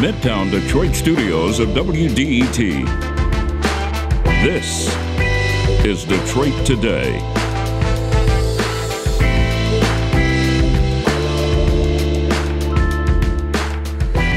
[0.00, 2.86] Midtown Detroit studios of WDET.
[4.42, 4.88] This
[5.84, 7.18] is Detroit Today.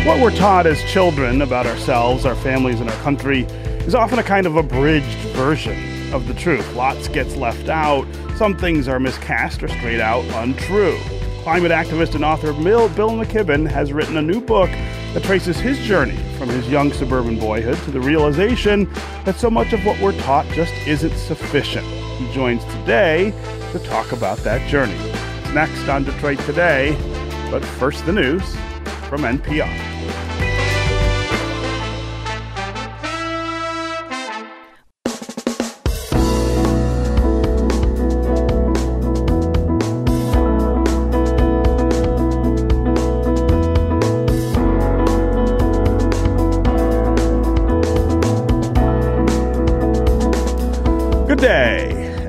[0.05, 3.43] What we're taught as children about ourselves, our families, and our country
[3.87, 6.75] is often a kind of abridged version of the truth.
[6.75, 10.99] Lots gets left out, some things are miscast or straight out untrue.
[11.43, 14.69] Climate activist and author Bill, McKibben has written a new book
[15.13, 18.91] that traces his journey from his young suburban boyhood to the realization
[19.25, 21.85] that so much of what we're taught just isn't sufficient.
[21.85, 23.31] He joins today
[23.71, 24.97] to talk about that journey.
[24.97, 26.97] It's next on Detroit Today,
[27.51, 28.43] but first the news
[29.07, 29.92] from NPR.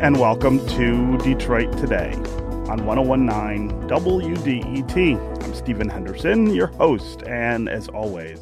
[0.05, 2.12] And welcome to Detroit Today
[2.69, 5.42] on 1019 WDET.
[5.42, 8.38] I'm Stephen Henderson, your host, and as always,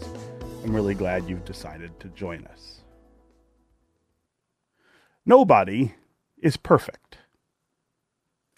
[0.65, 2.81] I'm really glad you've decided to join us.
[5.25, 5.95] Nobody
[6.37, 7.19] is perfect.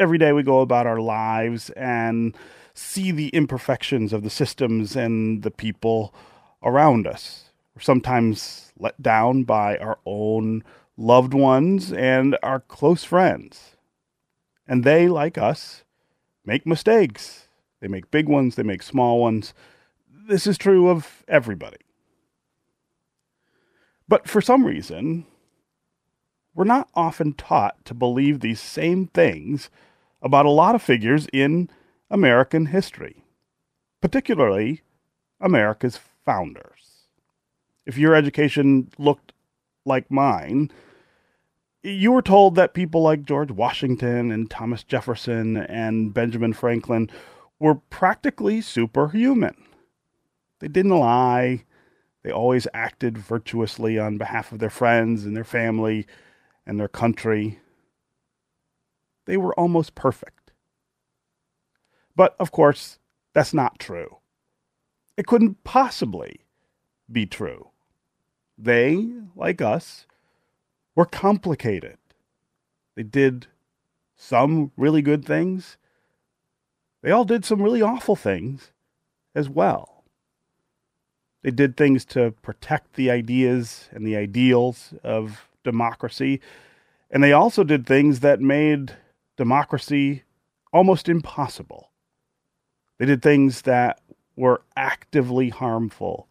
[0.00, 2.34] Every day we go about our lives and
[2.72, 6.14] see the imperfections of the systems and the people
[6.62, 7.50] around us.
[7.76, 10.64] We're sometimes let down by our own
[10.96, 13.76] loved ones, and our close friends.
[14.66, 15.84] And they, like us,
[16.44, 17.48] make mistakes.
[17.80, 19.52] They make big ones, they make small ones.
[20.28, 21.76] This is true of everybody.
[24.08, 25.26] But for some reason,
[26.54, 29.70] we're not often taught to believe these same things
[30.22, 31.68] about a lot of figures in
[32.10, 33.24] American history,
[34.00, 34.80] particularly
[35.40, 37.08] America's founders.
[37.84, 39.33] If your education looked
[39.84, 40.70] like mine,
[41.82, 47.10] you were told that people like George Washington and Thomas Jefferson and Benjamin Franklin
[47.58, 49.56] were practically superhuman.
[50.60, 51.64] They didn't lie.
[52.22, 56.06] They always acted virtuously on behalf of their friends and their family
[56.66, 57.60] and their country.
[59.26, 60.52] They were almost perfect.
[62.16, 62.98] But of course,
[63.34, 64.18] that's not true.
[65.16, 66.46] It couldn't possibly
[67.10, 67.68] be true.
[68.56, 70.06] They, like us,
[70.94, 71.98] were complicated.
[72.94, 73.46] They did
[74.16, 75.76] some really good things.
[77.02, 78.70] They all did some really awful things
[79.34, 80.04] as well.
[81.42, 86.40] They did things to protect the ideas and the ideals of democracy.
[87.10, 88.96] And they also did things that made
[89.36, 90.22] democracy
[90.72, 91.90] almost impossible.
[92.98, 94.00] They did things that
[94.36, 96.28] were actively harmful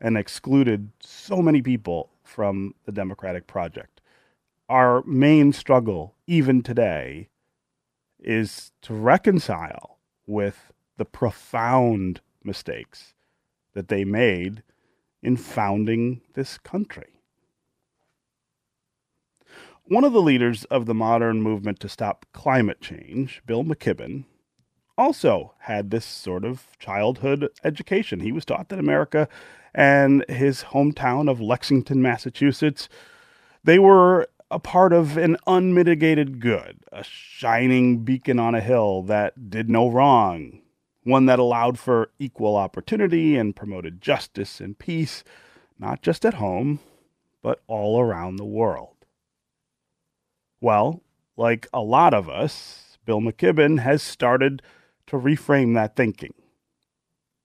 [0.00, 4.00] and excluded so many people from the democratic project.
[4.68, 7.28] Our main struggle, even today,
[8.20, 13.14] is to reconcile with the profound mistakes
[13.72, 14.62] that they made
[15.22, 17.20] in founding this country.
[19.84, 24.24] One of the leaders of the modern movement to stop climate change, Bill McKibben,
[24.98, 28.20] also had this sort of childhood education.
[28.20, 29.28] He was taught that America
[29.78, 32.88] and his hometown of Lexington, Massachusetts,
[33.62, 39.48] they were a part of an unmitigated good, a shining beacon on a hill that
[39.48, 40.60] did no wrong,
[41.04, 45.22] one that allowed for equal opportunity and promoted justice and peace,
[45.78, 46.80] not just at home,
[47.40, 48.96] but all around the world.
[50.60, 51.04] Well,
[51.36, 54.60] like a lot of us, Bill McKibben has started
[55.06, 56.34] to reframe that thinking.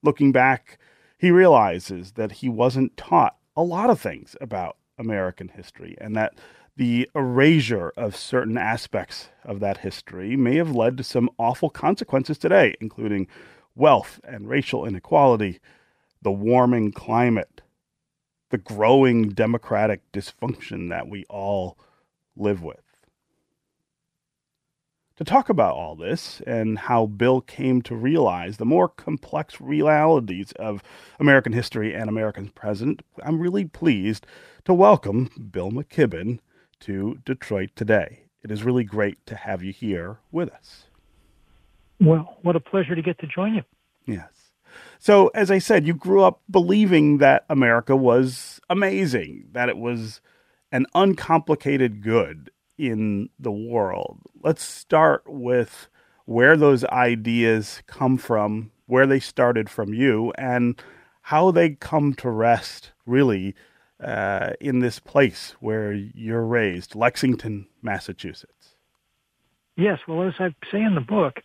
[0.01, 0.79] Looking back,
[1.23, 6.33] he realizes that he wasn't taught a lot of things about American history and that
[6.75, 12.37] the erasure of certain aspects of that history may have led to some awful consequences
[12.37, 13.25] today, including
[13.73, 15.61] wealth and racial inequality,
[16.21, 17.61] the warming climate,
[18.49, 21.77] the growing democratic dysfunction that we all
[22.35, 22.82] live with.
[25.23, 30.51] To talk about all this and how Bill came to realize the more complex realities
[30.59, 30.83] of
[31.17, 34.27] American history and American present, I'm really pleased
[34.65, 36.39] to welcome Bill McKibben
[36.81, 38.25] to Detroit today.
[38.43, 40.87] It is really great to have you here with us.
[42.01, 43.61] Well, what a pleasure to get to join you.
[44.05, 44.51] Yes.
[44.99, 50.19] So, as I said, you grew up believing that America was amazing, that it was
[50.73, 54.19] an uncomplicated good in the world.
[54.41, 55.87] Let's start with
[56.25, 60.81] where those ideas come from, where they started from you, and
[61.23, 63.55] how they come to rest really
[64.03, 68.75] uh, in this place where you're raised, Lexington, Massachusetts.
[69.75, 71.35] Yes, well, as I say in the book,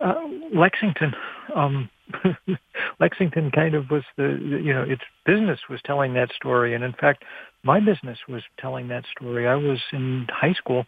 [0.00, 0.14] uh,
[0.54, 1.14] Lexington,
[1.54, 1.90] um,
[3.00, 6.74] Lexington kind of was the, you know, its business was telling that story.
[6.74, 7.24] And in fact,
[7.64, 9.46] my business was telling that story.
[9.48, 10.86] I was in high school,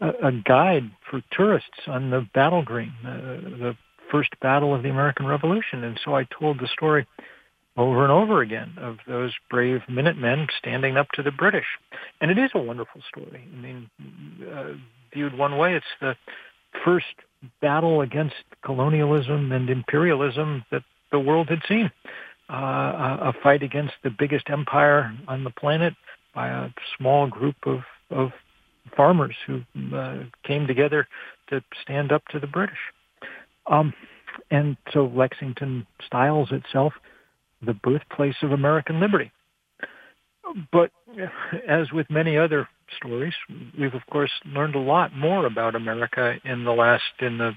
[0.00, 3.10] a, a guide for tourists on the battle green, uh,
[3.58, 3.76] the
[4.10, 5.84] first battle of the American Revolution.
[5.84, 7.06] And so I told the story
[7.76, 11.66] over and over again of those brave Minutemen standing up to the British.
[12.20, 13.44] And it is a wonderful story.
[13.52, 13.90] I mean,
[14.52, 14.74] uh,
[15.12, 16.14] viewed one way, it's the
[16.84, 17.06] first
[17.60, 21.90] battle against colonialism and imperialism that the world had seen.
[22.50, 25.94] Uh, a fight against the biggest empire on the planet
[26.34, 28.30] by a small group of, of
[28.96, 29.62] farmers who
[29.94, 31.06] uh, came together
[31.48, 32.78] to stand up to the British.
[33.66, 33.92] Um,
[34.50, 36.92] and so Lexington styles itself
[37.64, 39.30] the birthplace of American liberty.
[40.72, 40.90] But
[41.68, 43.34] as with many other stories.
[43.78, 47.52] We've of course learned a lot more about America in the last in the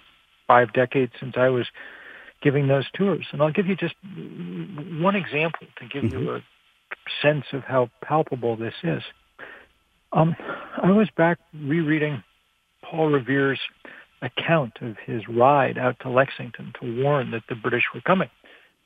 [0.48, 1.68] five decades since I was
[2.42, 3.26] giving those tours.
[3.32, 3.96] And I'll give you just
[5.02, 6.24] one example to give mm-hmm.
[6.24, 6.44] you a
[7.22, 9.02] sense of how palpable this is.
[10.14, 10.36] Um,
[10.82, 12.24] I was back rereading
[12.84, 13.60] Paul Revere's
[14.22, 18.30] account of his ride out to Lexington to warn that the British were coming.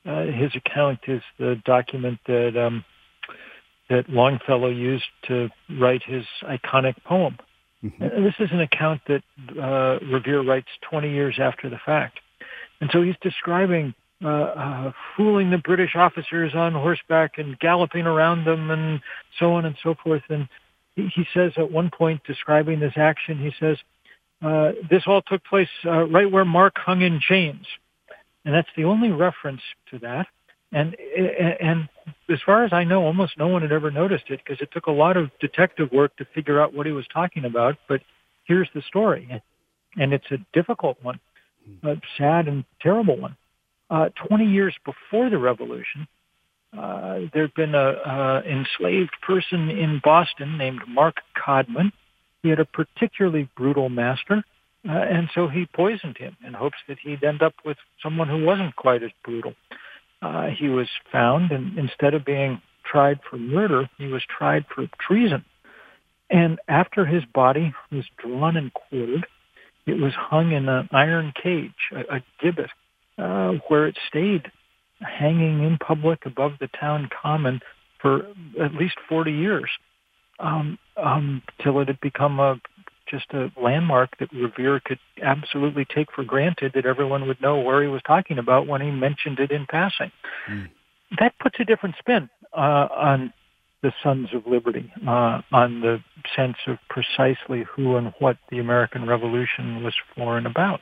[0.05, 2.83] Uh, his account is the document that um,
[3.89, 5.49] that Longfellow used to
[5.79, 7.37] write his iconic poem.
[7.83, 8.23] Mm-hmm.
[8.23, 9.21] This is an account that
[9.61, 12.19] uh, Revere writes 20 years after the fact.
[12.79, 18.45] And so he's describing uh, uh, fooling the British officers on horseback and galloping around
[18.45, 19.01] them and
[19.39, 20.21] so on and so forth.
[20.29, 20.47] And
[20.95, 23.77] he, he says at one point, describing this action, he says,
[24.43, 27.65] uh, this all took place uh, right where Mark hung in chains.
[28.45, 30.27] And that's the only reference to that.
[30.73, 30.95] And
[31.59, 31.89] and
[32.29, 34.85] as far as I know, almost no one had ever noticed it because it took
[34.87, 37.75] a lot of detective work to figure out what he was talking about.
[37.89, 38.01] But
[38.45, 39.41] here's the story,
[39.97, 41.19] and it's a difficult one,
[41.83, 43.35] a sad and terrible one.
[43.91, 46.07] Uh, 20 years before the revolution,
[46.77, 51.91] uh, there'd been a, a enslaved person in Boston named Mark Codman.
[52.41, 54.43] He had a particularly brutal master,
[54.87, 58.43] uh, and so he poisoned him in hopes that he'd end up with someone who
[58.43, 59.53] wasn't quite as brutal
[60.21, 64.87] uh, he was found, and instead of being tried for murder, he was tried for
[64.99, 65.43] treason.
[66.29, 69.25] And after his body was drawn and quartered,
[69.85, 72.69] it was hung in an iron cage, a, a gibbet,
[73.17, 74.51] uh, where it stayed
[74.99, 77.59] hanging in public above the town common
[78.01, 78.27] for
[78.59, 79.69] at least 40 years,
[80.39, 82.59] um, um, till it had become a
[83.09, 87.81] just a landmark that Revere could absolutely take for granted that everyone would know where
[87.83, 90.11] he was talking about when he mentioned it in passing.
[90.49, 90.69] Mm.
[91.19, 93.33] That puts a different spin uh, on
[93.83, 96.01] the Sons of Liberty, uh, on the
[96.35, 100.79] sense of precisely who and what the American Revolution was for and about.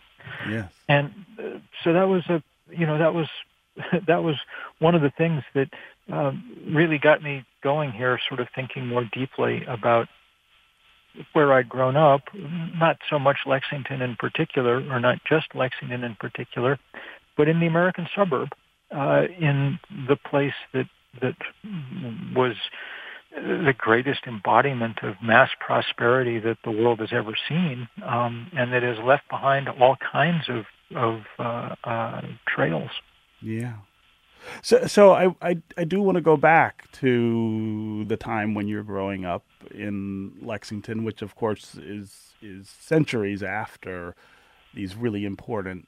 [0.47, 0.69] Yes.
[0.87, 1.11] And
[1.83, 3.27] so that was a, you know, that was
[4.07, 4.35] that was
[4.79, 5.69] one of the things that
[6.11, 6.31] uh,
[6.67, 10.07] really got me going here, sort of thinking more deeply about
[11.33, 16.15] where I'd grown up, not so much Lexington in particular, or not just Lexington in
[16.15, 16.77] particular,
[17.35, 18.49] but in the American suburb,
[18.95, 20.85] uh, in the place that
[21.21, 21.35] that
[22.35, 22.55] was
[23.35, 28.83] the greatest embodiment of mass prosperity that the world has ever seen, um, and that
[28.83, 32.89] has left behind all kinds of of uh, uh, trails.
[33.41, 33.73] Yeah.
[34.61, 38.83] So, so I, I, I do want to go back to the time when you're
[38.83, 44.15] growing up in Lexington, which of course is is centuries after
[44.73, 45.87] these really important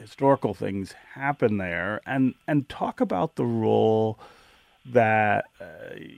[0.00, 4.18] historical things happen there, and and talk about the role
[4.92, 5.64] that uh,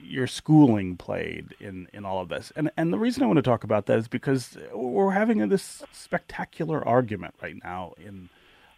[0.03, 2.53] your schooling played in, in all of this.
[2.57, 5.83] And and the reason I want to talk about that is because we're having this
[5.93, 8.29] spectacular argument right now in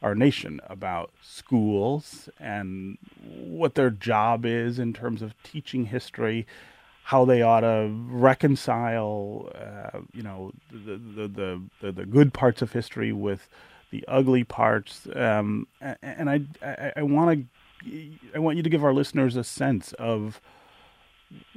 [0.02, 6.46] our nation about schools and what their job is in terms of teaching history,
[7.04, 12.60] how they ought to reconcile, uh, you know, the, the, the, the, the good parts
[12.60, 13.48] of history with
[13.90, 15.08] the ugly parts.
[15.16, 15.66] Um,
[16.02, 17.46] and I, I, I want to,
[18.34, 20.40] I want you to give our listeners a sense of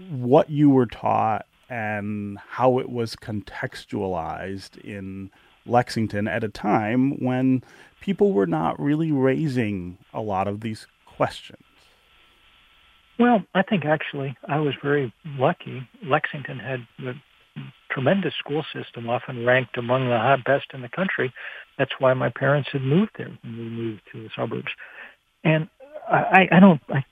[0.10, 5.32] what you were taught and how it was contextualized in
[5.66, 7.64] Lexington at a time when
[8.00, 11.64] people were not really raising a lot of these questions.
[13.20, 15.88] Well, I think actually I was very lucky.
[16.04, 17.14] Lexington had a
[17.90, 21.34] tremendous school system, often ranked among the best in the country.
[21.78, 24.72] That's why my parents had moved there when we moved to the suburbs.
[25.44, 25.68] And
[26.10, 27.04] I, I don't, I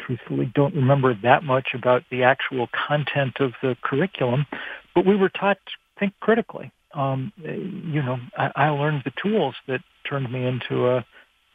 [0.00, 4.46] truthfully don't remember that much about the actual content of the curriculum,
[4.94, 6.72] but we were taught to think critically.
[6.94, 11.04] Um, you know, I, I learned the tools that turned me into a,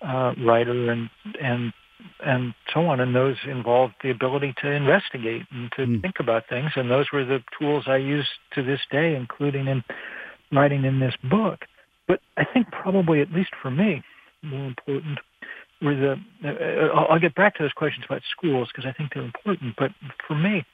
[0.02, 1.10] a writer and
[1.42, 1.74] and
[2.24, 3.00] and so on.
[3.00, 6.02] And those involved the ability to investigate and to mm.
[6.02, 6.72] think about things.
[6.76, 9.84] And those were the tools I use to this day, including in
[10.52, 11.66] writing in this book.
[12.08, 14.04] But I think probably, at least for me,
[14.44, 15.20] more important
[15.84, 16.16] were the.
[16.44, 19.76] Uh, I'll get back to those questions about schools because I think they're important.
[19.78, 19.92] But
[20.28, 20.66] for me,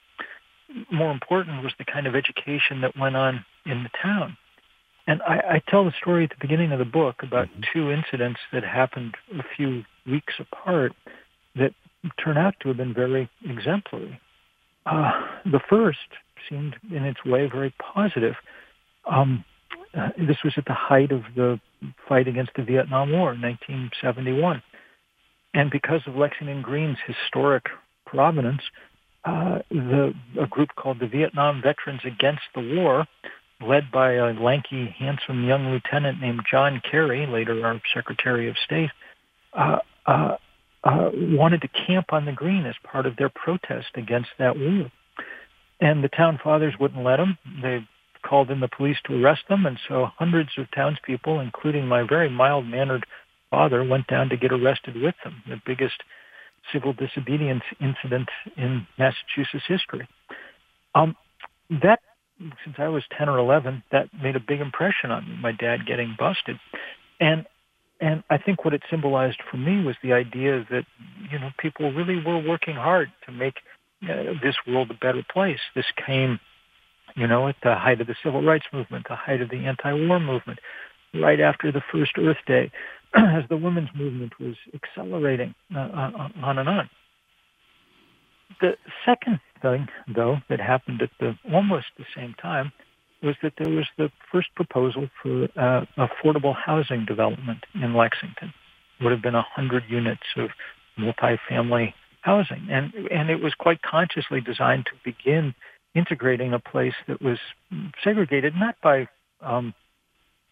[0.92, 4.38] more important was the kind of education that went on in the town.
[5.08, 7.62] And I, I tell the story at the beginning of the book about mm-hmm.
[7.74, 10.94] two incidents that happened a few weeks apart
[11.56, 11.74] that
[12.24, 14.20] turn out to have been very exemplary.
[14.86, 15.12] Uh,
[15.46, 15.98] the first
[16.48, 18.36] seemed in its way very positive.
[19.10, 19.44] Um,
[19.98, 21.60] uh, this was at the height of the
[22.08, 24.62] fight against the Vietnam War in 1971.
[25.54, 27.66] And because of Lexington Green's historic
[28.06, 28.62] provenance,
[29.26, 33.06] uh, the, a group called the Vietnam Veterans Against the War
[33.62, 38.90] led by a lanky, handsome young lieutenant named John Kerry, later our Secretary of State,
[39.54, 40.38] uh, uh,
[40.84, 44.90] uh, wanted to camp on the green as part of their protest against that war.
[45.82, 47.38] And the town fathers wouldn't let them.
[47.62, 47.86] They
[48.22, 52.30] called in the police to arrest them, and so hundreds of townspeople, including my very
[52.30, 53.06] mild-mannered
[53.52, 56.04] father, went down to get arrested with them, the biggest
[56.72, 60.08] civil disobedience incident in Massachusetts history.
[60.96, 61.16] Um,
[61.82, 62.00] that
[62.64, 65.86] since I was 10 or 11, that made a big impression on me, my dad
[65.86, 66.58] getting busted.
[67.20, 67.46] And
[68.02, 70.86] and I think what it symbolized for me was the idea that,
[71.30, 73.56] you know, people really were working hard to make
[74.04, 75.60] uh, this world a better place.
[75.76, 76.40] This came,
[77.18, 80.22] you know, at the height of the civil rights movement, the height of the anti-war
[80.22, 80.60] movement,
[81.14, 82.72] right after the first Earth Day,
[83.16, 86.90] as the women's movement was accelerating uh, uh on and on.
[88.62, 88.76] The
[89.06, 92.72] second thing, though, that happened at the almost the same time
[93.22, 98.54] was that there was the first proposal for uh, affordable housing development in Lexington.
[99.00, 100.50] It would have been 100 units of
[100.98, 102.68] multifamily housing.
[102.70, 105.54] And, and it was quite consciously designed to begin
[105.96, 107.40] integrating a place that was
[108.04, 109.08] segregated not by
[109.42, 109.74] um,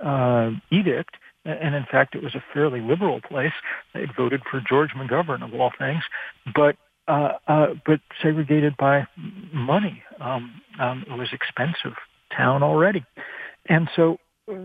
[0.04, 1.16] uh, edict,
[1.48, 3.54] and in fact it was a fairly liberal place.
[3.94, 6.04] They voted for George McGovern of all things,
[6.54, 6.76] but
[7.08, 9.08] uh, uh, but segregated by
[9.54, 10.04] money.
[10.20, 11.98] Um, um, it was expensive
[12.36, 13.06] town already,
[13.70, 14.18] and so
[14.52, 14.56] uh,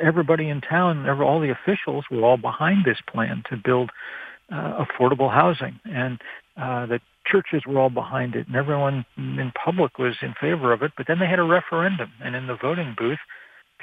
[0.00, 3.90] everybody in town, all the officials were all behind this plan to build
[4.50, 6.20] uh, affordable housing, and
[6.56, 10.82] uh, the churches were all behind it, and everyone in public was in favor of
[10.82, 10.92] it.
[10.96, 13.18] But then they had a referendum, and in the voting booth,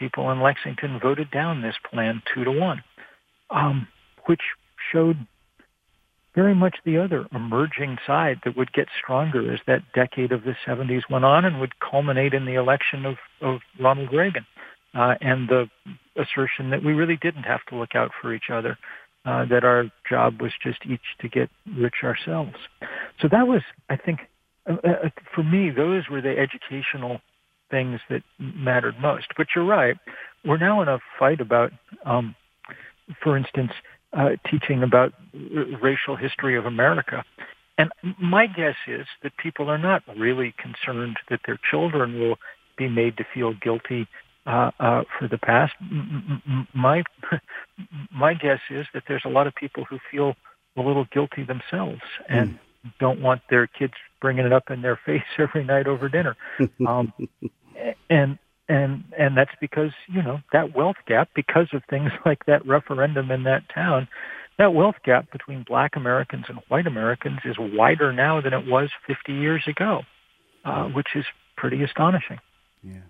[0.04, 2.84] people in Lexington voted down this plan two to one,
[3.50, 3.88] um,
[4.26, 4.42] which
[4.92, 5.16] showed
[6.36, 10.56] very much the other emerging side that would get stronger as that decade of the
[10.68, 14.46] 70s went on and would culminate in the election of, of Ronald Reagan
[14.94, 15.70] uh, and the
[16.18, 18.78] assertion that we really didn't have to look out for each other,
[19.26, 22.56] uh, that our job was just each to get rich ourselves.
[23.22, 24.20] So that was, I think,
[24.70, 27.22] uh, uh for me, those were the educational
[27.74, 29.26] things that mattered most.
[29.36, 29.98] But you're right.
[30.46, 31.72] We're now in a fight about,
[32.06, 32.36] um,
[33.24, 33.72] for instance,
[34.16, 37.24] uh, teaching about r- racial history of America.
[37.80, 37.90] And
[38.22, 42.36] my guess is that people are not really concerned that their children will
[42.78, 44.08] be made to feel guilty
[44.46, 45.74] uh, uh, for the past.
[46.76, 47.02] My
[48.12, 50.36] my guess is that there's a lot of people who feel
[50.78, 52.60] a little guilty themselves and mm.
[53.00, 56.36] don't want their kids bringing it up in their face every night over dinner.
[56.88, 57.14] Um,
[58.10, 58.38] and
[58.70, 63.32] and and that's because you know that wealth gap because of things like that referendum
[63.32, 64.08] in that town
[64.58, 68.90] that wealth gap between black americans and white americans is wider now than it was
[69.08, 70.02] 50 years ago
[70.66, 71.26] uh, which is
[71.56, 72.40] pretty astonishing.
[72.82, 73.02] Yeah.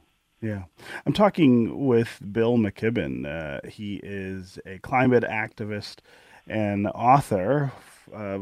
[0.41, 0.63] Yeah.
[1.05, 3.25] I'm talking with bill mckibben.
[3.25, 5.99] Uh, he is a climate activist
[6.47, 7.71] and author
[8.13, 8.39] uh,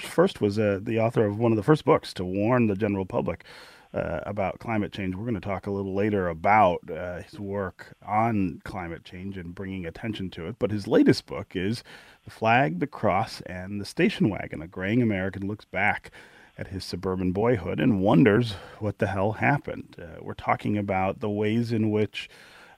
[0.00, 3.04] first was uh, the author of one of the first books to warn the general
[3.04, 3.44] public
[3.92, 5.14] uh, about climate change.
[5.14, 9.54] We're going to talk a little later about uh, his work on climate change and
[9.54, 10.56] bringing attention to it.
[10.58, 11.82] But his latest book is
[12.24, 14.62] The Flag, the Cross, and the Station Wagon.
[14.62, 16.10] A graying American looks back
[16.56, 19.96] at his suburban boyhood and wonders what the hell happened.
[20.00, 22.28] Uh, we're talking about the ways in which.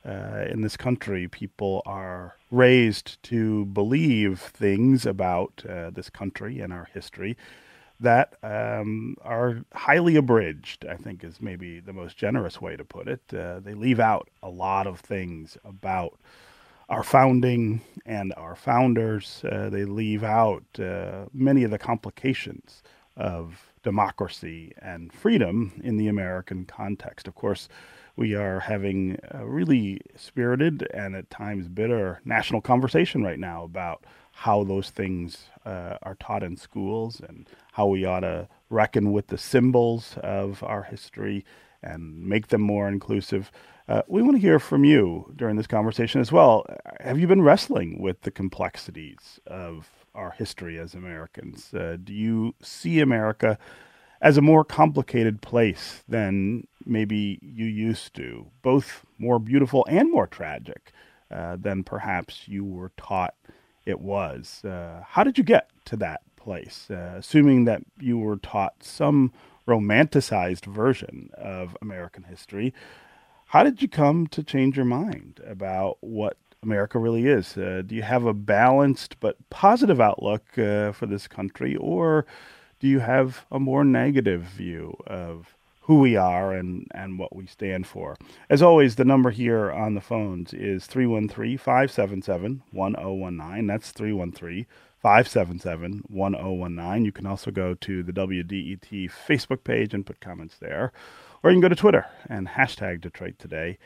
[0.05, 6.73] Uh, in this country, people are raised to believe things about uh, this country and
[6.73, 7.37] our history
[8.03, 13.09] that um, are highly abridged, I think is maybe the most generous way to put
[13.09, 13.23] it.
[13.33, 16.19] Uh, they leave out a lot of things about
[16.89, 19.43] our founding and our founders.
[19.51, 22.83] Uh, they leave out uh, many of the complications
[23.17, 27.27] of democracy and freedom in the American context.
[27.27, 27.69] Of course,
[28.17, 34.05] we are having a really spirited and at times bitter national conversation right now about
[34.43, 39.29] how those things uh, are taught in schools and how we ought to reckon with
[39.29, 41.45] the symbols of our history
[41.81, 43.53] and make them more inclusive.
[43.87, 46.67] Uh, we want to hear from you during this conversation as well.
[46.99, 51.73] Have you been wrestling with the complexities of our history as Americans?
[51.73, 53.57] Uh, do you see America
[54.21, 60.27] as a more complicated place than maybe you used to, both more beautiful and more
[60.27, 60.91] tragic
[61.31, 63.35] uh, than perhaps you were taught
[63.85, 64.65] it was?
[64.65, 69.33] Uh, how did you get to that place, uh, assuming that you were taught some
[69.67, 72.75] romanticized version of American history?
[73.47, 77.57] How did you come to change your mind about what America really is?
[77.57, 82.25] Uh, do you have a balanced but positive outlook uh, for this country, or
[82.81, 87.47] do you have a more negative view of who we are and, and what we
[87.47, 88.17] stand for?
[88.49, 93.67] As always, the number here on the phones is 313 577 1019.
[93.67, 94.67] That's 313
[95.03, 97.05] 577 1019.
[97.05, 100.93] You can also go to the WDET Facebook page and put comments there.
[101.43, 103.79] Or you can go to Twitter and hashtag Detroit Today,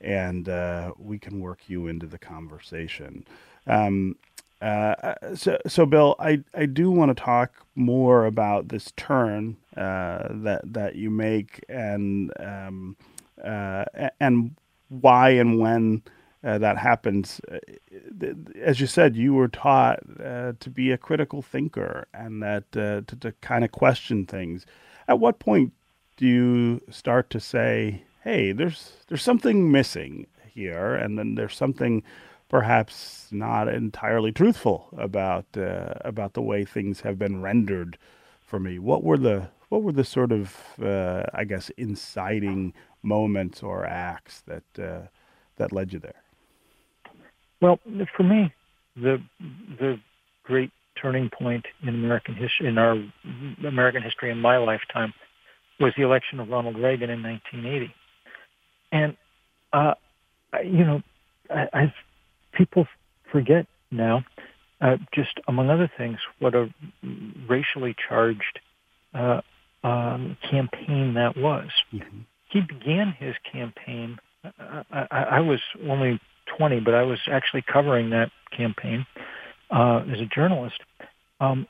[0.00, 3.26] and uh, we can work you into the conversation.
[3.66, 4.16] Um,
[4.62, 10.28] uh, so, so Bill, I, I do want to talk more about this turn uh,
[10.30, 12.96] that that you make and um,
[13.42, 13.84] uh,
[14.20, 14.54] and
[14.88, 16.02] why and when
[16.44, 17.40] uh, that happens.
[17.50, 17.58] Uh,
[18.62, 23.32] as you said, you were taught to be a critical thinker and that to, to
[23.40, 24.64] kind of question things.
[25.08, 25.72] At what point
[26.16, 32.04] do you start to say, "Hey, there's there's something missing here," and then there's something
[32.52, 37.98] perhaps not entirely truthful about uh, about the way things have been rendered
[38.44, 38.78] for me.
[38.78, 44.42] What were the what were the sort of uh, I guess inciting moments or acts
[44.42, 45.08] that uh,
[45.56, 46.22] that led you there?
[47.62, 47.80] Well,
[48.16, 48.52] for me,
[48.96, 49.20] the
[49.80, 49.98] the
[50.44, 53.02] great turning point in American history in our
[53.66, 55.14] American history in my lifetime
[55.80, 57.94] was the election of Ronald Reagan in 1980.
[58.92, 59.16] And,
[59.72, 59.94] uh,
[60.62, 61.02] you know,
[61.50, 61.92] I, I've,
[62.52, 62.86] people
[63.30, 64.24] forget now,
[64.80, 66.68] uh, just among other things, what a
[67.48, 68.60] racially charged
[69.14, 69.40] uh,
[69.84, 71.68] um, campaign that was.
[71.92, 72.20] Mm-hmm.
[72.50, 74.18] He began his campaign.
[74.44, 76.20] I, I, I was only
[76.58, 79.06] 20, but I was actually covering that campaign
[79.70, 80.80] uh, as a journalist.
[81.40, 81.66] Um,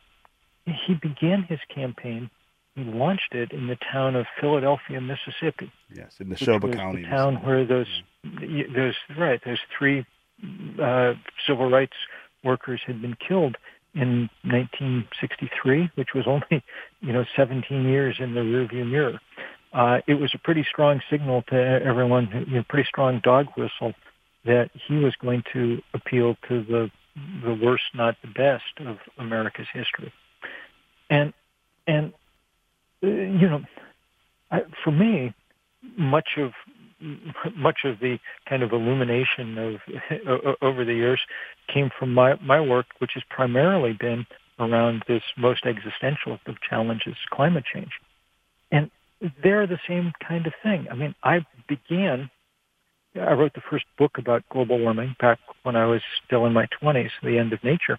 [0.64, 2.31] he began his campaign
[2.75, 5.71] he launched it in the town of Philadelphia, Mississippi.
[5.95, 7.03] Yes, in Neshoba County.
[7.03, 7.87] The town where those
[8.25, 10.07] those right those three
[10.81, 11.15] uh,
[11.47, 11.97] civil rights
[12.45, 13.57] workers had been killed
[13.95, 16.65] in 1963, which was only
[17.01, 19.21] you know 17 years in the rearview mirror.
[19.73, 23.95] Uh, it was a pretty strong signal to everyone, you know, pretty strong dog whistle
[24.45, 26.91] that he was going to appeal to the
[27.45, 30.13] the worst, not the best, of America's history.
[31.11, 31.33] And
[31.87, 32.13] and
[33.03, 33.63] uh, you know,
[34.51, 35.35] I, for me,
[35.97, 36.53] much of
[37.57, 41.21] much of the kind of illumination of over the years
[41.73, 44.27] came from my my work, which has primarily been
[44.59, 47.91] around this most existential of challenges, climate change,
[48.71, 48.91] and
[49.43, 50.87] they're the same kind of thing.
[50.91, 52.31] I mean, I began.
[53.15, 56.67] I wrote the first book about global warming back when I was still in my
[56.83, 57.99] 20s, The End of Nature.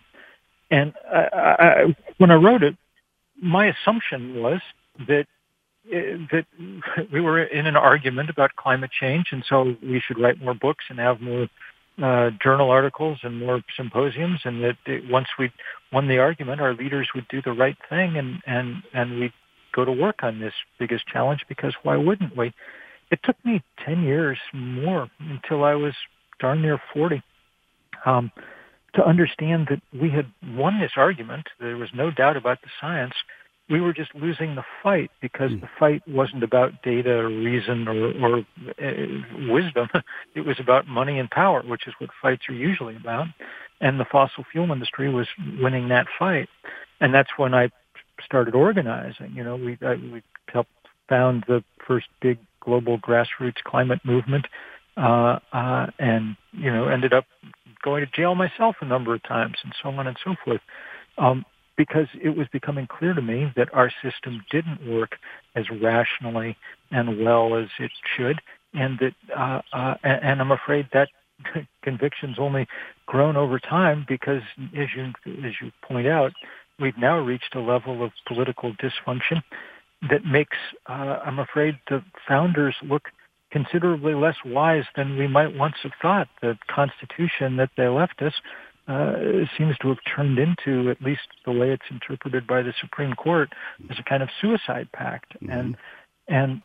[0.71, 2.75] And I, I, when I wrote it,
[3.39, 4.59] my assumption was
[5.07, 5.27] that
[5.85, 6.45] that
[7.11, 10.85] we were in an argument about climate change, and so we should write more books
[10.89, 11.47] and have more
[12.01, 14.77] uh, journal articles and more symposiums, and that
[15.09, 15.51] once we
[15.91, 19.33] won the argument, our leaders would do the right thing, and and and we'd
[19.73, 22.53] go to work on this biggest challenge because why wouldn't we?
[23.11, 25.93] It took me ten years more until I was
[26.39, 27.21] darn near forty.
[28.05, 28.31] Um,
[28.95, 33.13] to understand that we had won this argument, there was no doubt about the science,
[33.73, 35.61] we were just losing the fight because mm.
[35.61, 38.37] the fight wasn't about data or reason or, or
[38.79, 39.87] uh, wisdom.
[40.35, 43.27] It was about money and power, which is what fights are usually about.
[43.81, 45.27] And the fossil fuel industry was
[45.59, 46.49] winning that fight.
[47.01, 47.71] And that's when I
[48.23, 49.33] started organizing.
[49.33, 50.69] You know, we, I, we helped
[51.09, 54.45] found the first big global grassroots climate movement
[54.97, 57.25] uh, uh, and, you know, ended up
[57.83, 60.61] going to jail myself a number of times and so on and so forth.
[61.17, 61.43] Um,
[61.77, 65.17] because it was becoming clear to me that our system didn't work
[65.55, 66.55] as rationally
[66.91, 68.39] and well as it should,
[68.73, 71.09] and that uh, uh, and I'm afraid that
[71.83, 72.67] convictions only
[73.05, 74.41] grown over time because,
[74.77, 75.05] as you
[75.45, 76.31] as you point out,
[76.79, 79.41] we've now reached a level of political dysfunction
[80.09, 80.57] that makes,
[80.89, 83.03] uh, I'm afraid, the founders look
[83.51, 86.27] considerably less wise than we might once have thought.
[86.41, 88.33] The Constitution that they left us
[88.87, 89.13] uh,
[89.57, 93.49] seems to have turned into, at least the way it's interpreted by the Supreme Court,
[93.89, 95.33] as a kind of suicide pact.
[95.41, 95.51] Mm-hmm.
[95.51, 95.77] And
[96.27, 96.61] and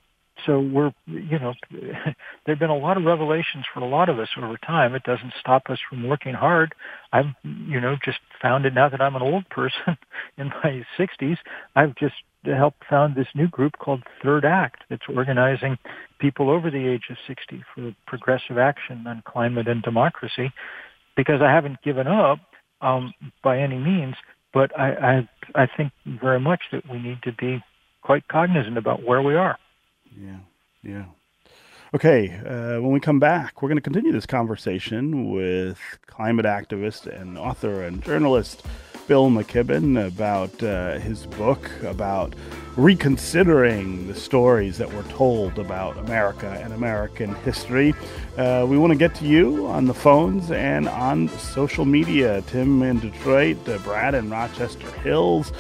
[0.47, 2.15] so we're, you know, there
[2.47, 4.95] have been a lot of revelations for a lot of us over time.
[4.95, 6.75] It doesn't stop us from working hard.
[7.13, 9.97] I've, you know, just found it now that I'm an old person
[10.39, 11.37] in my 60s.
[11.75, 15.77] I've just helped found this new group called Third Act that's organizing
[16.21, 20.53] people over the age of 60 for progressive action on climate and democracy
[21.19, 22.39] because I haven't given up
[22.81, 24.15] um, by any means,
[24.55, 27.61] but I, I, I think very much that we need to be
[28.03, 29.59] quite cognizant about where we are.
[30.17, 30.39] Yeah,
[30.85, 31.05] yeah.
[31.93, 37.07] Okay, uh, when we come back, we're going to continue this conversation with climate activist
[37.07, 38.65] and author and journalist
[39.09, 42.37] Bill McKibben about uh, his book about
[42.77, 47.95] reconsidering the stories that were told about America and American history.
[48.37, 52.43] Uh, we want to get to you on the phones and on social media.
[52.43, 55.53] Tim in Detroit, uh, Brad in Rochester Hills.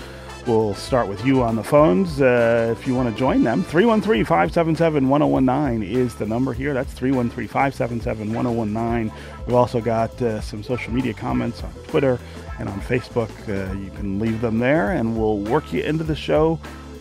[0.48, 3.62] We'll start with you on the phones uh, if you want to join them.
[3.62, 6.72] 313 577 1019 is the number here.
[6.72, 9.12] That's 313 577 1019.
[9.46, 12.18] We've also got uh, some social media comments on Twitter
[12.58, 13.28] and on Facebook.
[13.46, 16.58] Uh, you can leave them there and we'll work you into the show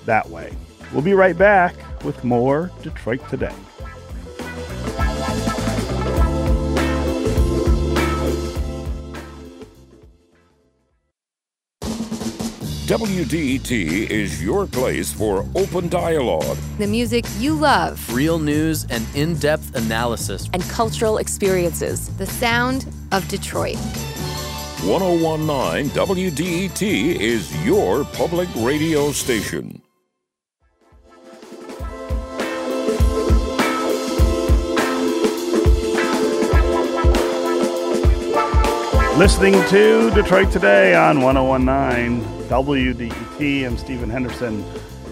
[0.08, 0.52] that way.
[0.92, 3.54] We'll be right back with more Detroit Today.
[12.88, 13.70] WDET
[14.10, 16.58] is your place for open dialogue.
[16.78, 18.02] The music you love.
[18.14, 20.50] Real news and in depth analysis.
[20.54, 22.16] And cultural experiences.
[22.16, 23.76] The sound of Detroit.
[24.86, 26.82] 1019 WDET
[27.20, 29.82] is your public radio station.
[39.18, 43.66] Listening to Detroit Today on 1019 WDET.
[43.66, 44.64] I'm Stephen Henderson.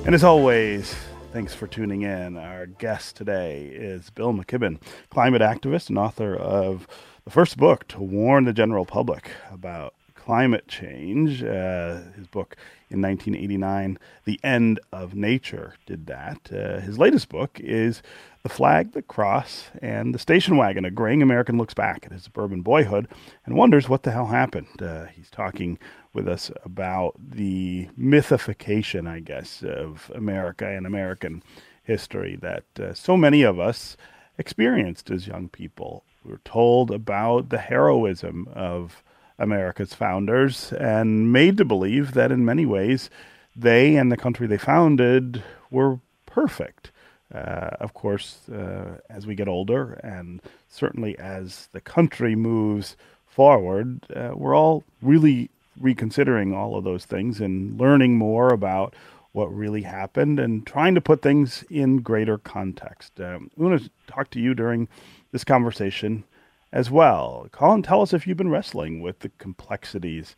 [0.05, 0.93] And as always,
[1.33, 2.37] thanks for tuning in.
[2.37, 6.85] Our guest today is Bill McKibben, climate activist and author of
[7.23, 11.43] the first book to warn the general public about climate change.
[11.43, 12.55] Uh, his book
[12.95, 16.49] in 1989, The End of Nature, did that.
[16.51, 18.01] Uh, his latest book is
[18.43, 20.85] The Flag, the Cross, and the Station Wagon.
[20.85, 23.07] A graying American looks back at his suburban boyhood
[23.45, 24.81] and wonders what the hell happened.
[24.81, 25.77] Uh, he's talking
[26.13, 31.43] with us about the mythification, I guess, of America and American
[31.83, 33.97] history that uh, so many of us
[34.37, 36.03] experienced as young people.
[36.23, 39.03] We were told about the heroism of
[39.37, 43.09] America's founders and made to believe that in many ways
[43.55, 46.91] they and the country they founded were perfect.
[47.33, 52.95] Uh, of course, uh, as we get older, and certainly as the country moves
[53.25, 58.95] forward, uh, we're all really reconsidering all of those things and learning more about
[59.33, 63.19] what really happened and trying to put things in greater context.
[63.19, 64.87] Um, we want to talk to you during
[65.33, 66.23] this conversation
[66.71, 67.47] as well.
[67.59, 70.35] And tell us if you've been wrestling with the complexities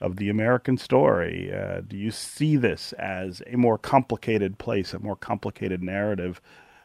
[0.00, 1.52] of the American story.
[1.52, 6.40] Uh, do you see this as a more complicated place, a more complicated narrative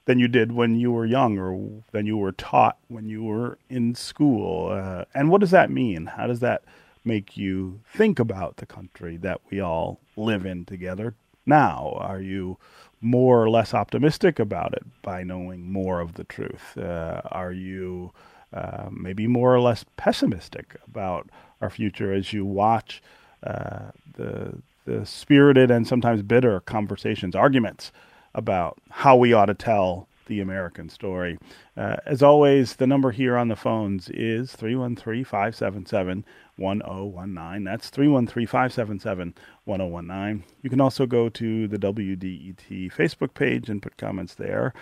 [0.06, 3.58] than you did when you were young or than you were taught when you were
[3.70, 4.70] in school?
[4.70, 6.08] Uh, and what does that mean?
[6.08, 6.64] How does that
[7.04, 11.96] make you think about the country that we all live in together now?
[12.00, 12.58] Are you
[13.02, 16.78] more or less optimistic about it by knowing more of the truth?
[16.78, 18.12] Uh, are you
[18.54, 21.30] uh, maybe more or less pessimistic about
[21.62, 23.02] our future as you watch
[23.44, 24.56] uh, the
[24.86, 27.92] the spirited and sometimes bitter conversations, arguments
[28.34, 31.38] about how we ought to tell the American story.
[31.78, 36.26] Uh, as always, the number here on the phones is 313 577
[36.58, 37.64] 1019.
[37.64, 39.34] That's 313 577
[39.66, 40.44] 1019.
[40.62, 44.74] You can also go to the WDET Facebook page and put comments there,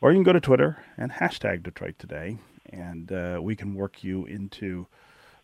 [0.00, 2.38] or you can go to Twitter and hashtag Detroit Today
[2.72, 4.86] and uh, we can work you into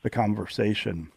[0.03, 1.11] the conversation.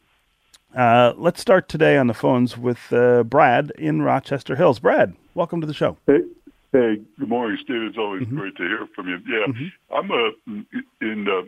[0.75, 4.79] Uh, let's start today on the phones with uh, Brad in Rochester Hills.
[4.79, 5.97] Brad, welcome to the show.
[6.05, 6.21] Hey,
[6.71, 7.81] hey good morning, Steve.
[7.83, 8.37] It's always mm-hmm.
[8.37, 9.17] great to hear from you.
[9.27, 9.95] Yeah, mm-hmm.
[9.95, 10.61] I'm uh,
[11.01, 11.41] in uh,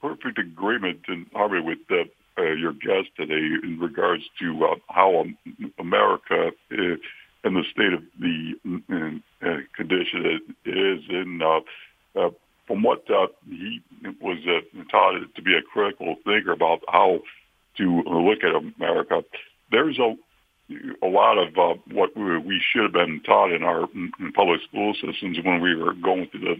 [0.00, 5.24] perfect agreement and harmony with uh, your guest today in regards to how
[5.78, 8.54] America and the state of the
[9.76, 11.40] condition it is in
[12.66, 13.80] from what uh, he
[14.20, 17.20] was uh, taught to be a critical thinker about how
[17.76, 19.24] to look at America,
[19.70, 20.16] there's a
[21.02, 24.94] a lot of uh, what we should have been taught in our in public school
[24.94, 26.56] systems when we were going through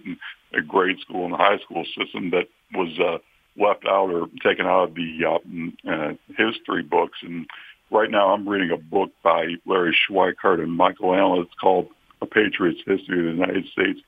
[0.52, 3.18] the, grade school and the high school system that was uh,
[3.60, 7.18] left out or taken out of the uh, uh, history books.
[7.22, 7.46] And
[7.90, 11.40] right now, I'm reading a book by Larry Schweikart and Michael Allen.
[11.40, 11.88] It's called
[12.20, 14.00] "A Patriot's History of the United States."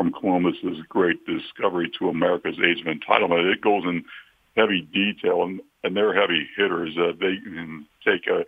[0.00, 4.02] From Columbus's great discovery to America's Age of Entitlement, it goes in
[4.56, 6.96] heavy detail, and, and they're heavy hitters.
[6.96, 8.46] Uh, they can take a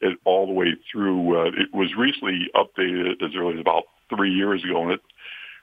[0.00, 1.38] it all the way through.
[1.38, 5.00] Uh, it was recently updated as early as about three years ago, and it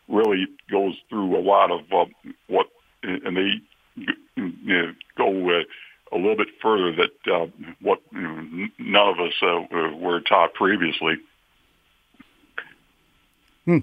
[0.07, 2.05] really goes through a lot of uh,
[2.47, 2.67] what,
[3.03, 4.05] and they
[4.37, 5.63] you know, go uh,
[6.13, 7.47] a little bit further that uh,
[7.81, 11.15] what you know, none of us uh, were taught previously.
[13.65, 13.79] Hmm.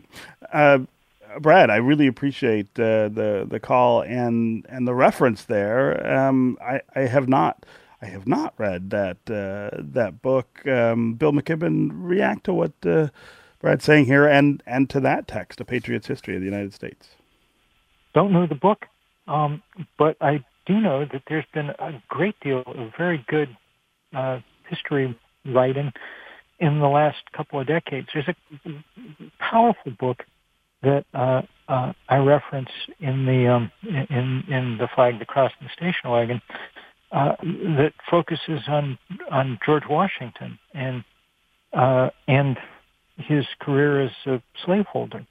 [0.51, 0.79] Uh,
[1.41, 6.07] Brad, I really appreciate uh, the the call and and the reference there.
[6.07, 7.65] Um, I I have not
[8.01, 10.67] I have not read that uh, that book.
[10.67, 13.09] Um, Bill McKibben, react to what uh,
[13.61, 17.11] Brad's saying here, and and to that text, "A Patriot's History of the United States."
[18.15, 18.87] Don't know the book,
[19.29, 19.63] um,
[19.99, 23.57] but I do know that there's been a great deal of very good
[24.15, 25.17] uh, history
[25.47, 25.93] writing
[26.59, 28.09] in the last couple of decades.
[28.13, 28.35] There's a
[29.39, 30.25] powerful book
[30.83, 35.69] that uh, uh, I reference in the um, in in the flag, the cross, and
[35.69, 36.41] the station wagon
[37.13, 37.37] uh,
[37.77, 38.99] that focuses on
[39.31, 41.05] on George Washington and
[41.73, 42.57] uh, and
[43.17, 45.25] his career as a slaveholder,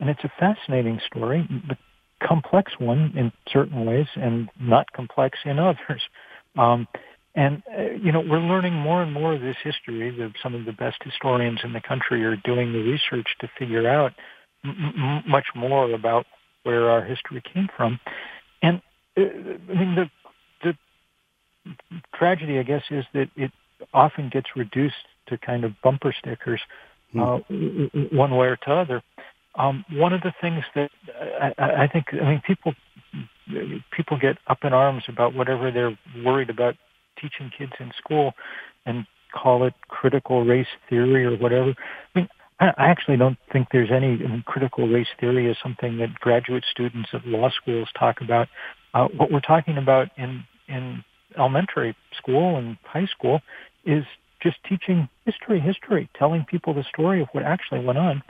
[0.00, 1.78] and it's a fascinating story, but
[2.26, 6.02] complex one in certain ways, and not complex in others.
[6.58, 6.88] Um,
[7.34, 10.10] and uh, you know, we're learning more and more of this history.
[10.10, 13.86] That some of the best historians in the country are doing the research to figure
[13.86, 14.14] out
[14.68, 16.26] m- much more about
[16.62, 18.00] where our history came from.
[18.62, 18.82] And
[19.16, 20.10] uh, I mean, the
[22.14, 23.52] tragedy, I guess, is that it
[23.92, 24.94] often gets reduced
[25.28, 26.60] to kind of bumper stickers,
[27.12, 27.20] hmm.
[27.20, 27.38] uh,
[28.12, 29.02] one way or to other.
[29.56, 30.90] Um, one of the things that
[31.58, 32.74] I, I think, I mean, people
[33.90, 36.74] people get up in arms about whatever they're worried about
[37.20, 38.34] teaching kids in school,
[38.84, 41.74] and call it critical race theory or whatever.
[42.14, 46.64] I mean, I actually don't think there's any critical race theory is something that graduate
[46.70, 48.48] students at law schools talk about.
[48.94, 51.04] Uh, what we're talking about in in
[51.38, 53.40] elementary school and high school
[53.84, 54.04] is
[54.42, 58.22] just teaching history, history, telling people the story of what actually went on.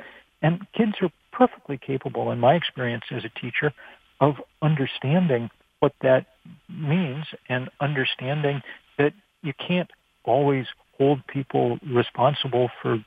[0.43, 3.73] And kids are perfectly capable, in my experience as a teacher,
[4.21, 6.27] of understanding what that
[6.69, 8.63] means and understanding
[8.99, 9.13] that
[9.43, 9.91] you can't
[10.25, 10.67] always
[10.99, 12.99] hold people responsible for,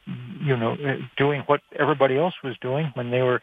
[0.42, 0.76] you know,
[1.18, 3.42] doing what everybody else was doing when they were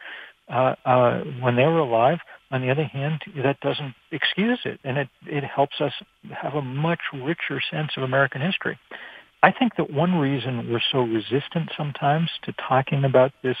[0.49, 2.19] uh, uh, when they were alive.
[2.51, 5.91] On the other hand, that doesn't excuse it, and it, it helps us
[6.31, 8.79] have a much richer sense of American history.
[9.43, 13.57] I think that one reason we're so resistant sometimes to talking about this,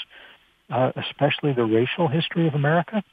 [0.69, 3.03] uh, especially the racial history of America,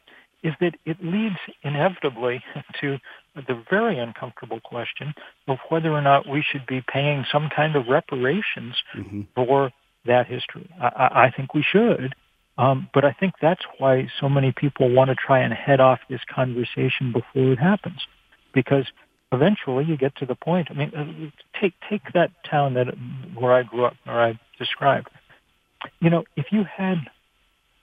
[0.45, 2.45] is that it leads inevitably
[2.81, 2.99] to
[3.35, 5.13] the very uncomfortable question
[5.49, 9.23] of whether or not we should be paying some kind of reparations mm-hmm.
[9.35, 9.73] for
[10.07, 10.69] that history.
[10.81, 12.15] I, I think we should,
[12.59, 15.99] um, but I think that's why so many people want to try and head off
[16.09, 18.01] this conversation before it happens,
[18.53, 18.85] because
[19.33, 20.69] eventually you get to the point.
[20.71, 22.95] I mean, uh, take take that town that
[23.35, 25.09] where I grew up, where I described.
[26.01, 26.99] You know, if you had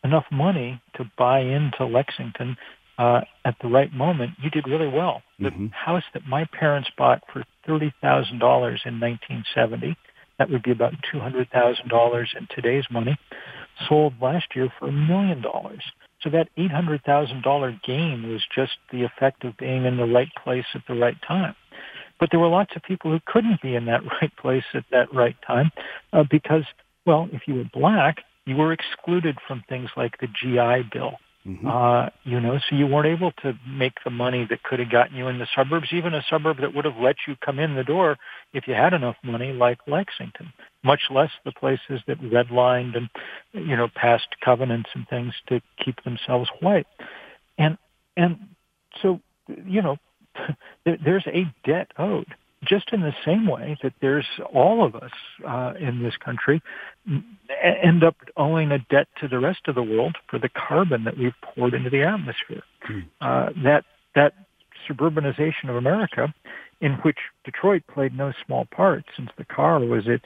[0.03, 2.57] enough money to buy into Lexington
[2.97, 5.21] uh, at the right moment, you did really well.
[5.39, 5.65] Mm-hmm.
[5.65, 9.95] The house that my parents bought for thirty thousand dollars in 1970,
[10.37, 13.17] that would be about two hundred thousand dollars in today's money
[13.87, 15.81] sold last year for a million dollars.
[16.21, 20.81] So that $800,000 gain was just the effect of being in the right place at
[20.87, 21.55] the right time.
[22.19, 25.13] But there were lots of people who couldn't be in that right place at that
[25.13, 25.71] right time
[26.13, 26.63] uh, because,
[27.05, 31.67] well, if you were black, you were excluded from things like the GI Bill Mm-hmm.
[31.67, 35.17] Uh, you know, so you weren't able to make the money that could have gotten
[35.17, 37.83] you in the suburbs, even a suburb that would have let you come in the
[37.83, 38.17] door
[38.53, 40.53] if you had enough money, like Lexington.
[40.83, 43.09] Much less the places that redlined and,
[43.53, 46.87] you know, passed covenants and things to keep themselves white.
[47.57, 47.77] And
[48.15, 48.37] and
[49.01, 49.97] so, you know,
[50.85, 55.11] there's a debt owed just in the same way that there's all of us
[55.47, 56.61] uh, in this country
[57.83, 61.17] end up owing a debt to the rest of the world for the carbon that
[61.17, 62.63] we've poured into the atmosphere.
[62.89, 63.05] Mm.
[63.19, 64.33] Uh, that that
[64.87, 66.33] suburbanization of America,
[66.79, 70.25] in which Detroit played no small part, since the car was its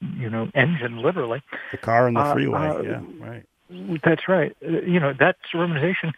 [0.00, 1.42] you know engine, literally.
[1.70, 3.44] The car and the uh, freeway, uh, yeah, right.
[4.04, 4.54] That's right.
[4.62, 6.12] Uh, you know that urbanization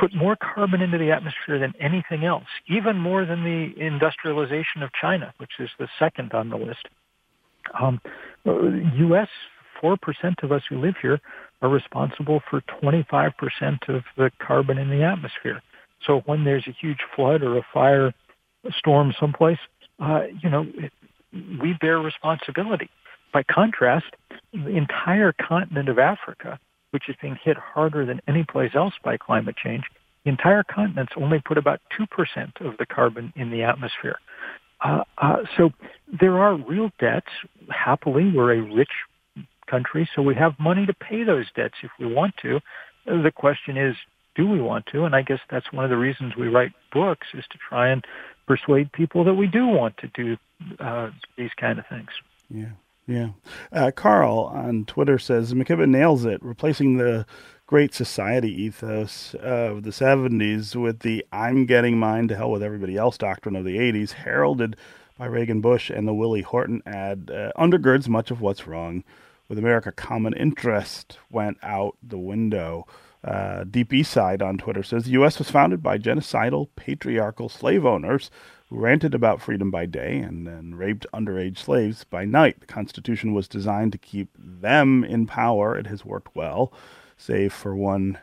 [0.00, 4.90] put more carbon into the atmosphere than anything else, even more than the industrialization of
[4.98, 6.88] China, which is the second on the list.
[7.78, 8.00] Um,
[8.44, 9.28] U.S.
[9.80, 11.20] four percent of us who live here
[11.62, 13.32] are responsible for 25%
[13.88, 15.62] of the carbon in the atmosphere.
[16.06, 18.14] So when there's a huge flood or a fire
[18.70, 19.58] storm someplace,
[20.00, 20.92] uh, you know, it,
[21.60, 22.88] we bear responsibility.
[23.32, 24.06] By contrast,
[24.52, 26.58] the entire continent of Africa,
[26.90, 29.84] which is being hit harder than any place else by climate change,
[30.24, 32.06] the entire continent's only put about 2%
[32.60, 34.18] of the carbon in the atmosphere.
[34.82, 35.70] Uh, uh, so
[36.20, 37.30] there are real debts.
[37.68, 38.90] Happily, we're a rich
[39.70, 42.60] country, so we have money to pay those debts if we want to.
[43.06, 43.96] The question is,
[44.34, 45.04] do we want to?
[45.04, 48.04] And I guess that's one of the reasons we write books is to try and
[48.46, 50.36] persuade people that we do want to do
[50.78, 52.08] uh, these kind of things.
[52.48, 52.70] Yeah,
[53.10, 53.30] yeah.
[53.72, 57.26] Uh, Carl on Twitter says McKibben nails it, replacing the
[57.66, 62.96] great society ethos of the 70s with the I'm getting mine to hell with everybody
[62.96, 64.76] else doctrine of the 80s, heralded
[65.18, 69.02] by Reagan Bush and the Willie Horton ad, uh, undergirds much of what's wrong
[69.48, 69.90] with America.
[69.90, 72.86] Common interest went out the window.
[73.22, 75.38] Uh, Deep East Side on Twitter says the U.S.
[75.38, 78.30] was founded by genocidal, patriarchal slave owners
[78.70, 82.60] ranted about freedom by day and then raped underage slaves by night.
[82.60, 85.76] The Constitution was designed to keep them in power.
[85.76, 86.72] It has worked well,
[87.16, 88.18] save for one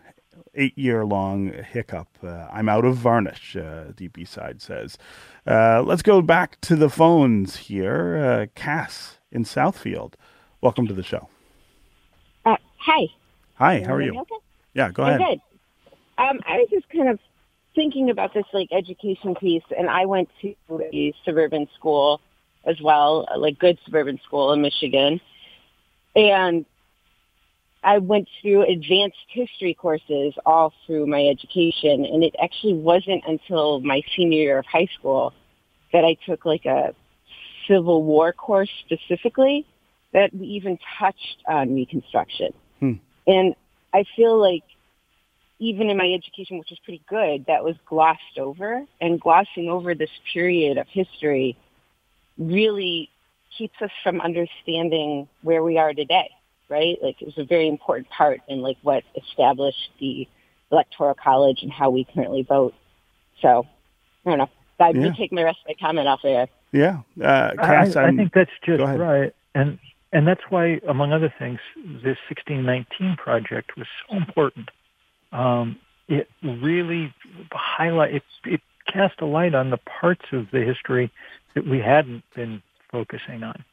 [0.55, 2.07] eight year long hiccup.
[2.23, 4.97] Uh, I'm out of varnish, uh, East Side says.
[5.45, 8.17] Uh, let's go back to the phones here.
[8.17, 10.13] Uh, Cass in Southfield,
[10.61, 11.29] welcome to the show.
[12.45, 13.07] Uh, hi.
[13.55, 14.17] Hi, how are you?
[14.19, 14.35] Okay?
[14.73, 15.39] Yeah, go I'm ahead.
[15.39, 16.23] good.
[16.23, 17.19] Um, I was just kind of
[17.77, 20.55] thinking about this like education piece, and I went to
[20.91, 22.19] a suburban school
[22.65, 25.21] as well, like good suburban school in Michigan,
[26.15, 26.65] and
[27.83, 33.79] I went through advanced history courses all through my education, and it actually wasn't until
[33.79, 35.31] my senior year of high school
[35.93, 36.95] that I took like a
[37.67, 39.65] Civil War course specifically
[40.13, 42.53] that we even touched on Reconstruction.
[42.79, 42.93] Hmm.
[43.27, 43.55] And
[43.93, 44.63] I feel like
[45.59, 48.83] even in my education, which was pretty good, that was glossed over.
[49.01, 51.57] And glossing over this period of history
[52.37, 53.09] really
[53.57, 56.29] keeps us from understanding where we are today,
[56.69, 56.97] right?
[57.01, 60.27] Like it was a very important part in like what established the
[60.71, 62.75] electoral college and how we currently vote.
[63.41, 63.65] So
[64.25, 64.49] I don't know.
[64.79, 65.05] I Yeah.
[65.07, 66.47] would take my rest of my comment off there.
[66.71, 69.79] Yeah, uh, I, Cass, I I'm- think that's just right, and
[70.13, 74.69] and that's why, among other things, this 1619 project was so important.
[75.37, 77.13] Um, it really
[77.51, 81.11] highlight it, it cast a light on the parts of the history
[81.53, 83.63] that we hadn't been focusing on,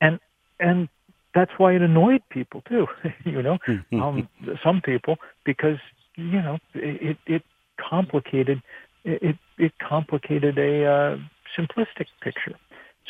[0.00, 0.20] and
[0.60, 0.88] and
[1.34, 2.86] that's why it annoyed people too.
[3.24, 3.58] you know,
[3.94, 4.28] um,
[4.62, 5.78] some people because
[6.16, 7.42] you know it it
[7.80, 8.62] complicated
[9.04, 11.16] it it complicated a uh,
[11.58, 12.54] simplistic picture.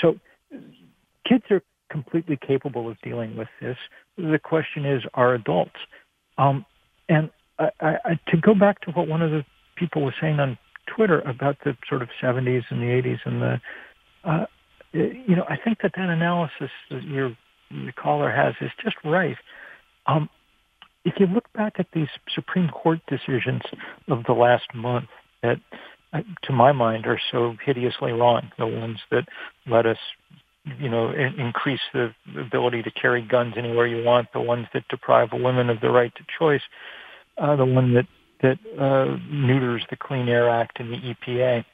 [0.01, 0.19] So
[1.27, 3.77] kids are completely capable of dealing with this.
[4.17, 5.77] The question is, are adults?
[6.39, 6.65] Um,
[7.09, 9.45] and I, I, to go back to what one of the
[9.77, 13.61] people was saying on Twitter about the sort of 70s and the 80s and the,
[14.25, 14.47] uh,
[14.93, 17.37] you know, I think that that analysis that your
[17.71, 19.37] the caller has is just right.
[20.07, 20.31] Um,
[21.05, 23.63] if you look back at these Supreme Court decisions
[24.09, 25.09] of the last month
[25.43, 25.59] that,
[26.13, 29.29] uh, to my mind, are so hideously wrong, the ones that
[29.67, 29.99] let us,
[30.79, 34.89] you know, in- increase the ability to carry guns anywhere you want, the ones that
[34.89, 36.63] deprive women of the right to choice,
[37.39, 38.07] uh, the one that
[38.43, 41.65] that uh, neuters the Clean Air Act and the EPA.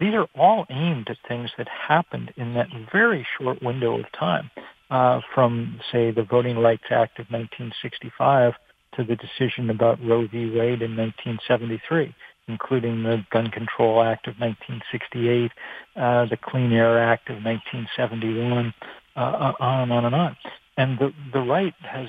[0.00, 4.50] These are all aimed at things that happened in that very short window of time,
[4.90, 8.54] uh, from say the Voting Rights Act of 1965
[8.96, 10.46] to the decision about Roe v.
[10.46, 12.14] Wade in 1973,
[12.48, 15.50] including the Gun Control Act of 1968,
[15.96, 18.72] uh, the Clean Air Act of 1971,
[19.16, 20.36] uh, uh, on and on and on.
[20.76, 22.08] And the the right has,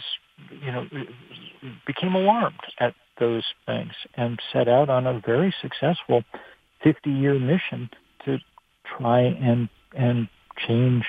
[0.63, 0.87] you know,
[1.85, 6.23] became alarmed at those things and set out on a very successful
[6.85, 7.89] 50-year mission
[8.25, 8.37] to
[8.97, 10.29] try and and
[10.67, 11.05] change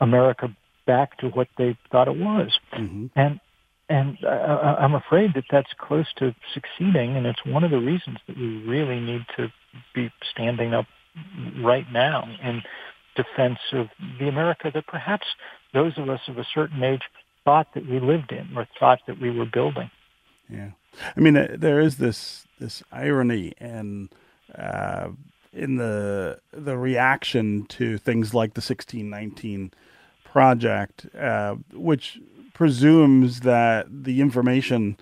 [0.00, 0.48] America
[0.86, 2.58] back to what they thought it was.
[2.72, 3.10] Mhm.
[3.14, 3.40] And
[3.88, 8.18] and I- I'm afraid that that's close to succeeding, and it's one of the reasons
[8.26, 9.52] that we really need to
[9.92, 10.86] be standing up
[11.58, 12.62] right now in
[13.16, 15.26] defense of the America that perhaps
[15.72, 17.02] those of us of a certain age
[17.44, 19.90] thought that we lived in or thought that we were building.
[20.48, 20.70] Yeah,
[21.16, 24.08] I mean, there is this this irony and
[24.56, 25.08] uh,
[25.52, 29.72] in the the reaction to things like the sixteen nineteen
[30.24, 32.20] project, uh, which
[32.54, 34.96] presumes that the information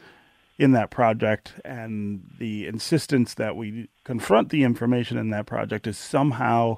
[0.58, 5.96] in that project, and the insistence that we confront the information in that project is
[5.96, 6.76] somehow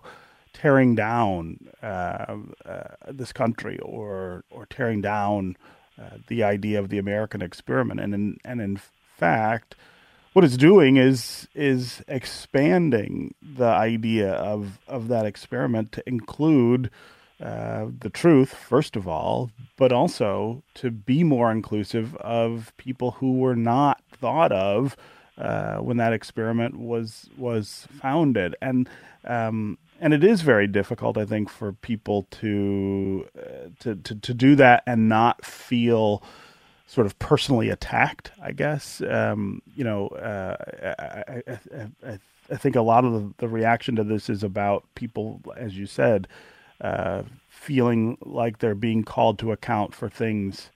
[0.53, 5.57] tearing down uh, uh, this country or or tearing down
[6.01, 8.01] uh, the idea of the American experiment.
[8.01, 8.81] And in, and in
[9.17, 9.75] fact,
[10.33, 16.91] what it's doing is is expanding the idea of of that experiment to include
[17.43, 23.33] uh, the truth, first of all, but also to be more inclusive of people who
[23.33, 24.97] were not thought of
[25.37, 28.89] uh, when that experiment was was founded, and
[29.25, 34.35] um, and it is very difficult, I think, for people to uh, to, to to
[34.35, 36.23] do that and not feel
[36.87, 38.33] sort of personally attacked.
[38.43, 40.57] I guess um, you know uh,
[40.99, 42.19] I, I, I,
[42.51, 45.87] I, think a lot of the, the reaction to this is about people, as you
[45.87, 46.29] said
[46.83, 50.71] uh, feeling like they're being called to account for things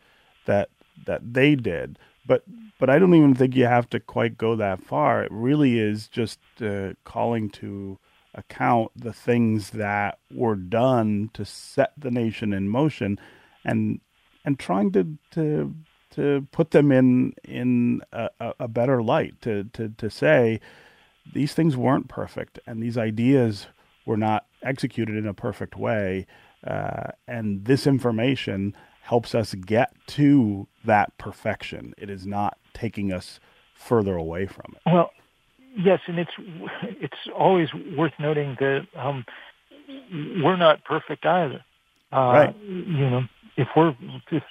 [0.46, 0.70] that
[1.04, 1.98] that they did.
[2.24, 2.44] But
[2.78, 5.24] but I don't even think you have to quite go that far.
[5.24, 7.98] It really is just uh, calling to
[8.36, 13.18] account the things that were done to set the nation in motion,
[13.64, 14.00] and
[14.44, 15.74] and trying to to
[16.10, 18.30] to put them in in a,
[18.60, 19.40] a better light.
[19.42, 20.60] To to to say
[21.32, 23.66] these things weren't perfect, and these ideas
[24.04, 26.26] were not executed in a perfect way.
[26.66, 31.94] Uh, and this information helps us get to that perfection.
[31.96, 33.38] It is not taking us
[33.74, 34.82] further away from it.
[34.86, 35.10] Well,
[35.76, 36.30] yes, and it's
[36.82, 39.24] it's always worth noting that um,
[40.42, 41.64] we're not perfect either.
[42.12, 42.56] Uh, right.
[42.64, 43.22] You know,
[43.56, 43.94] if we're
[44.30, 44.42] if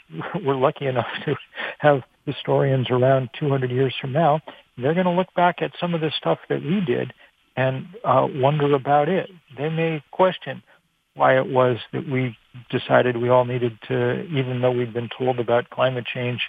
[0.43, 1.36] we're lucky enough to
[1.80, 4.41] have historians around 200 years from now,
[4.78, 7.13] they're going to look back at some of the stuff that we did
[7.55, 9.30] and uh, wonder about it.
[9.57, 10.61] They may question
[11.13, 12.36] why it was that we
[12.69, 16.41] decided we all needed to, even though we'd been told about climate change,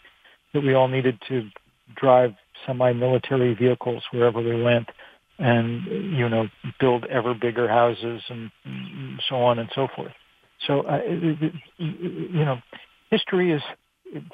[0.53, 1.49] that we all needed to
[1.95, 2.35] drive
[2.67, 4.89] semi-military vehicles wherever we went
[5.39, 5.85] and,
[6.17, 6.49] you know,
[6.81, 8.51] build ever bigger houses and
[9.29, 10.13] so on and so forth.
[10.67, 11.01] So, uh,
[11.79, 12.59] you know,
[13.11, 13.63] history is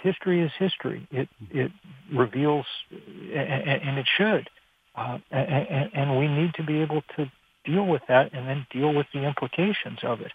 [0.03, 1.09] history is history.
[1.11, 1.73] It it
[2.13, 4.49] reveals, and it should
[4.95, 7.31] uh, and, and, we need to be able to
[7.65, 10.33] deal with that and then deal with the implications of it.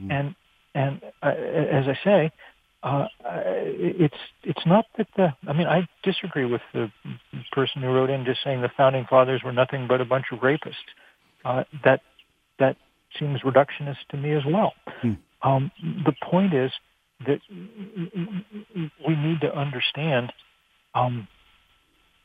[0.00, 0.12] Mm.
[0.12, 0.34] And
[0.74, 2.30] and uh, as I say,
[2.82, 5.34] uh, it's it's not that the.
[5.46, 6.90] I mean, I disagree with the
[7.52, 10.38] person who wrote in just saying the founding fathers were nothing but a bunch of
[10.40, 10.74] rapists.
[11.44, 12.00] Uh, that
[12.58, 12.76] that
[13.18, 14.72] seems reductionist to me as well.
[15.02, 15.18] Mm.
[15.42, 15.70] Um,
[16.04, 16.70] the point is
[17.26, 20.32] that we need to understand
[20.94, 21.28] um,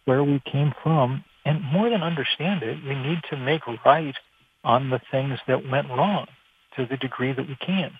[0.05, 4.15] where we came from and more than understand it, we need to make right
[4.63, 6.25] on the things that went wrong
[6.75, 7.91] to the degree that we can.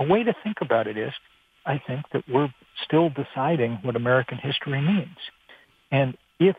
[0.00, 1.12] A way to think about it is,
[1.66, 2.52] I think that we're
[2.84, 5.16] still deciding what American history means.
[5.90, 6.56] And if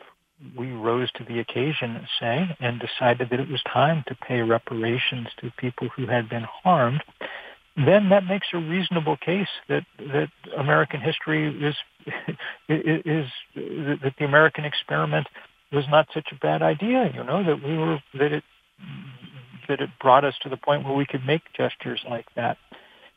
[0.57, 5.27] we rose to the occasion, say, and decided that it was time to pay reparations
[5.41, 7.03] to people who had been harmed,
[7.75, 11.75] then that makes a reasonable case that that American history is
[12.69, 13.25] is,
[13.55, 15.27] is that the American experiment
[15.71, 18.43] was not such a bad idea, you know, that we were that it
[19.67, 22.57] that it brought us to the point where we could make gestures like that.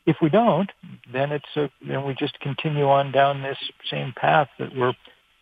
[0.05, 0.69] If we don't,
[1.11, 3.57] then it's a, then we just continue on down this
[3.89, 4.93] same path that we're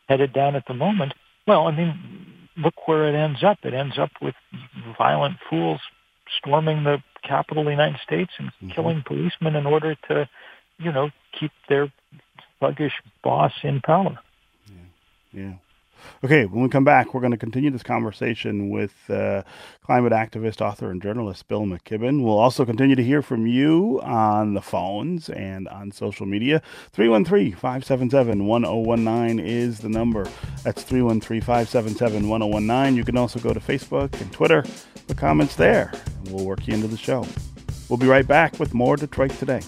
[0.07, 1.14] headed down at the moment.
[1.47, 3.59] Well, I mean, look where it ends up.
[3.64, 4.36] It ends up with
[4.97, 5.80] violent fools
[6.38, 8.70] storming the capital of the United States and mm-hmm.
[8.70, 10.30] killing policemen in order to,
[10.78, 11.09] you know,
[11.39, 11.91] keep their
[12.62, 12.93] thuggish
[13.24, 14.20] boss in power.
[14.68, 15.41] Yeah.
[15.41, 15.53] yeah.
[16.24, 19.43] Okay, when we come back, we're going to continue this conversation with uh,
[19.84, 22.24] climate activist, author, and journalist Bill McKibben.
[22.24, 26.62] We'll also continue to hear from you on the phones and on social media.
[26.91, 30.28] 313 577 1019 is the number.
[30.64, 32.95] That's 313 577 1019.
[32.95, 34.64] You can also go to Facebook and Twitter,
[35.08, 37.26] the comments there, and we'll work you into the show.
[37.89, 39.62] We'll be right back with more Detroit Today.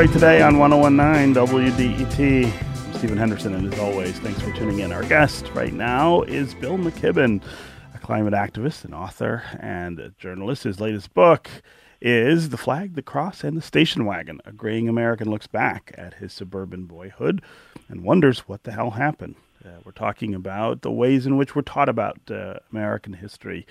[0.00, 2.46] Today on 1019 WDET.
[2.46, 4.92] I'm Stephen Henderson, and as always, thanks for tuning in.
[4.92, 7.42] Our guest right now is Bill McKibben,
[7.94, 10.62] a climate activist, an author, and a journalist.
[10.62, 11.50] His latest book
[12.00, 14.40] is The Flag, the Cross, and the Station Wagon.
[14.46, 17.42] A graying American looks back at his suburban boyhood
[17.90, 19.34] and wonders what the hell happened.
[19.62, 23.66] Uh, we're talking about the ways in which we're taught about uh, American history.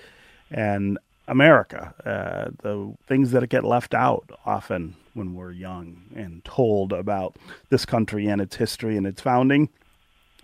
[0.48, 0.96] And
[1.30, 7.36] America, uh, the things that get left out often when we're young and told about
[7.68, 9.68] this country and its history and its founding,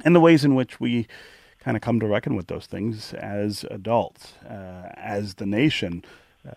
[0.04, 1.08] and the ways in which we
[1.58, 6.04] kind of come to reckon with those things as adults, uh, as the nation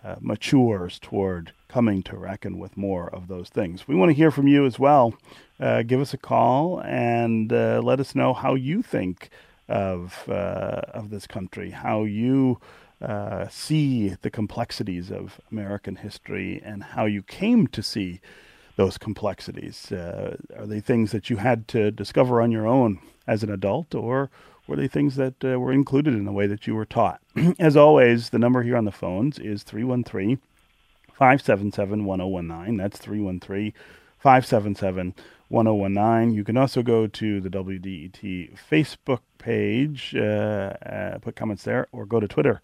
[0.04, 3.88] uh, matures toward coming to reckon with more of those things.
[3.88, 5.16] We want to hear from you as well.
[5.60, 9.30] Uh, give us a call and uh, let us know how you think
[9.68, 12.60] of uh, of this country, how you
[13.02, 18.20] uh, see the complexities of American history, and how you came to see
[18.76, 19.92] those complexities.
[19.92, 23.94] Uh, are they things that you had to discover on your own as an adult,
[23.96, 24.30] or
[24.68, 27.22] were they things that uh, were included in the way that you were taught?
[27.60, 30.40] As always, the number here on the phones is 313
[31.12, 32.78] 577 1019.
[32.78, 33.74] That's 313
[34.18, 35.16] 577
[35.50, 36.34] 1019.
[36.34, 42.06] You can also go to the WDET Facebook page, uh, uh, put comments there, or
[42.06, 42.62] go to Twitter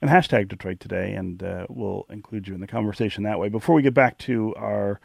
[0.00, 3.48] and hashtag Detroit Today, and uh, we'll include you in the conversation that way.
[3.48, 5.00] Before we get back to our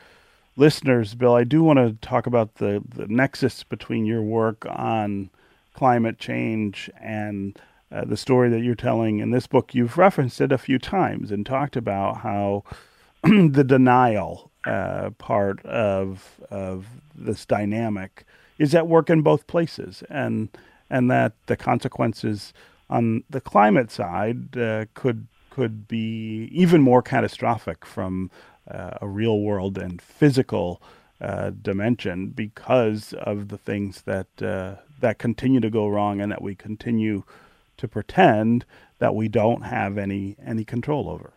[0.57, 5.29] listeners, Bill, I do want to talk about the, the nexus between your work on
[5.73, 7.57] climate change and
[7.91, 9.73] uh, the story that you're telling in this book.
[9.73, 12.63] You've referenced it a few times and talked about how
[13.23, 16.85] the denial uh, part of of
[17.15, 18.25] this dynamic
[18.57, 20.49] is at work in both places, and
[20.89, 22.53] and that the consequences
[22.91, 28.29] on the climate side uh, could could be even more catastrophic from
[28.69, 30.81] uh, a real world and physical
[31.19, 36.41] uh, dimension because of the things that uh, that continue to go wrong and that
[36.41, 37.23] we continue
[37.77, 38.65] to pretend
[38.99, 41.31] that we don't have any any control over.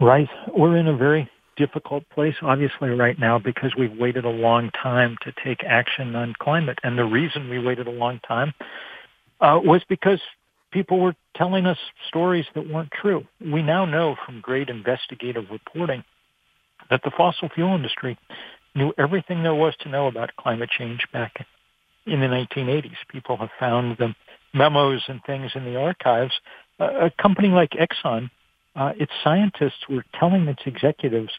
[0.00, 4.70] Right, we're in a very difficult place, obviously, right now because we've waited a long
[4.70, 8.52] time to take action on climate, and the reason we waited a long time
[9.40, 10.20] uh, was because
[10.70, 11.78] people were telling us
[12.08, 13.24] stories that weren't true.
[13.40, 16.04] We now know from great investigative reporting
[16.90, 18.18] that the fossil fuel industry
[18.74, 21.46] knew everything there was to know about climate change back
[22.06, 22.96] in the 1980s.
[23.08, 24.14] People have found the
[24.54, 26.32] memos and things in the archives.
[26.78, 28.30] Uh, a company like Exxon,
[28.76, 31.32] uh, its scientists were telling its executives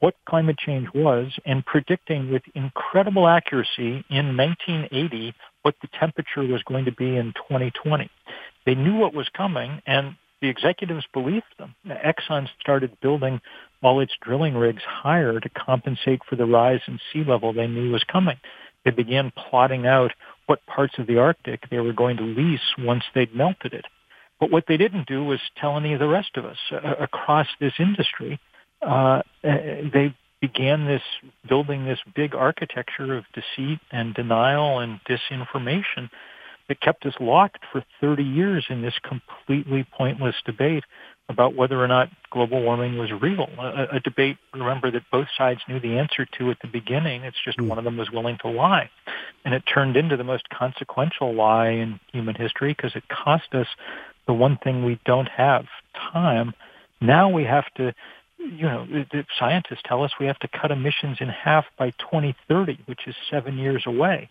[0.00, 6.62] what climate change was and predicting with incredible accuracy in 1980 what the temperature was
[6.64, 8.10] going to be in 2020.
[8.66, 11.74] They knew what was coming and the executives believed them.
[11.86, 13.40] Exxon started building
[13.82, 17.90] all its drilling rigs higher to compensate for the rise in sea level they knew
[17.90, 18.36] was coming.
[18.84, 20.12] They began plotting out
[20.46, 23.84] what parts of the Arctic they were going to lease once they'd melted it.
[24.38, 27.46] But what they didn't do was tell any of the rest of us uh, across
[27.58, 28.38] this industry.
[28.86, 31.02] Uh, they began this
[31.48, 36.08] building this big architecture of deceit and denial and disinformation
[36.68, 40.84] that kept us locked for 30 years in this completely pointless debate
[41.28, 43.48] about whether or not global warming was real.
[43.58, 47.22] A, a, debate, remember, that both sides knew the answer to at the beginning.
[47.22, 47.68] It's just mm.
[47.68, 48.90] one of them was willing to lie.
[49.44, 53.66] And it turned into the most consequential lie in human history because it cost us
[54.26, 55.66] the one thing we don't have,
[56.12, 56.52] time.
[57.00, 57.92] Now we have to,
[58.46, 61.90] you know, the, the scientists tell us we have to cut emissions in half by
[61.90, 64.28] 2030, which is seven years away.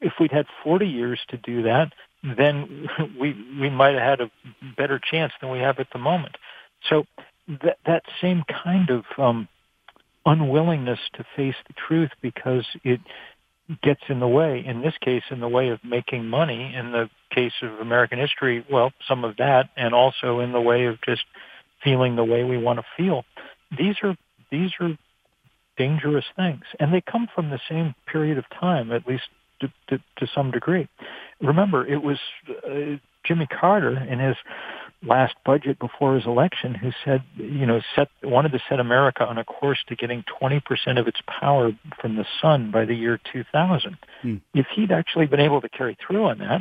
[0.00, 1.92] If we'd had 40 years to do that,
[2.22, 2.88] then
[3.20, 4.30] we we might have had a
[4.76, 6.36] better chance than we have at the moment.
[6.88, 7.04] So
[7.62, 9.48] that that same kind of um,
[10.26, 13.00] unwillingness to face the truth because it
[13.82, 14.64] gets in the way.
[14.64, 16.74] In this case, in the way of making money.
[16.74, 20.86] In the case of American history, well, some of that, and also in the way
[20.86, 21.22] of just
[21.84, 23.24] feeling the way we want to feel.
[23.76, 24.16] These are
[24.50, 24.96] these are
[25.76, 29.24] dangerous things, and they come from the same period of time, at least
[29.60, 30.88] to, to, to some degree.
[31.40, 34.36] Remember, it was uh, Jimmy Carter in his
[35.02, 39.38] last budget before his election who said, you know, set wanted to set America on
[39.38, 40.60] a course to getting 20%
[40.98, 43.96] of its power from the sun by the year 2000.
[44.22, 44.36] Hmm.
[44.54, 46.60] If he'd actually been able to carry through on that,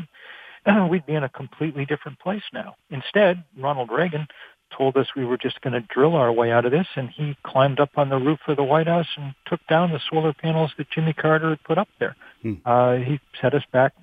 [0.72, 2.76] uh, we'd be in a completely different place now.
[2.92, 4.28] Instead, Ronald Reagan
[4.76, 7.36] told us we were just going to drill our way out of this, and he
[7.44, 10.72] climbed up on the roof of the White House and took down the solar panels
[10.78, 12.16] that Jimmy Carter had put up there.
[12.42, 12.54] Hmm.
[12.66, 13.94] Uh, he set us back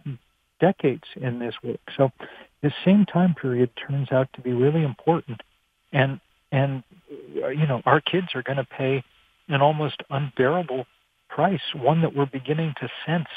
[0.61, 1.81] decades in this work.
[1.97, 2.11] So
[2.63, 5.43] this same time period turns out to be really important,
[5.93, 6.83] and and
[7.43, 9.03] uh, you know our kids are going to pay
[9.49, 10.87] an almost unbearable
[11.29, 13.29] price, one that we're beginning to sense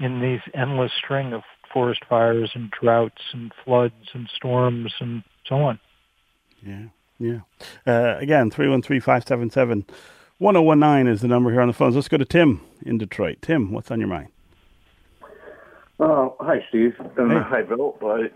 [0.00, 5.56] in these endless string of forest fires and droughts and floods and storms and so
[5.56, 5.78] on.
[6.64, 6.84] Yeah,
[7.18, 7.40] yeah.
[7.86, 9.84] Uh, again, 313 577
[10.38, 11.94] 1019 is the number here on the phones.
[11.94, 13.38] Let's go to Tim in Detroit.
[13.42, 14.28] Tim, what's on your mind?
[16.00, 16.94] Uh, hi, Steve.
[17.16, 17.38] And hey.
[17.46, 17.96] Hi, Bill.
[18.02, 18.28] Uh,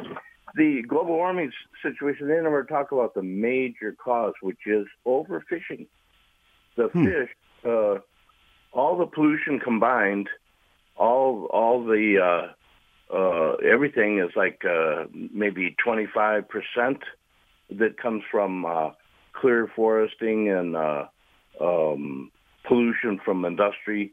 [0.55, 1.51] the global warming
[1.83, 5.87] situation, they never talk about the major cause, which is overfishing.
[6.77, 7.05] The Hmm.
[7.05, 7.31] fish,
[7.65, 7.99] uh,
[8.73, 10.29] all the pollution combined,
[10.97, 12.19] all all the
[13.11, 17.03] uh, uh, everything is like uh, maybe 25 percent
[17.71, 18.91] that comes from uh,
[19.33, 21.05] clear foresting and uh,
[21.61, 22.31] um,
[22.67, 24.13] pollution from industry.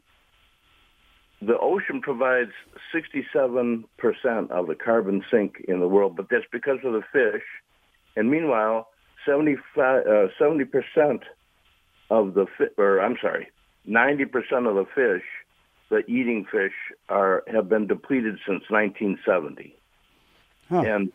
[1.42, 2.52] The ocean provides
[2.94, 3.84] 67%
[4.50, 7.44] of the carbon sink in the world, but that's because of the fish.
[8.16, 8.88] And meanwhile,
[9.26, 11.20] 75, uh, 70%
[12.10, 13.50] of the fi- or I'm sorry,
[13.88, 14.24] 90%
[14.68, 15.24] of the fish,
[15.90, 16.74] the eating fish,
[17.10, 19.76] are have been depleted since 1970.
[20.70, 20.82] Huh.
[20.82, 21.12] And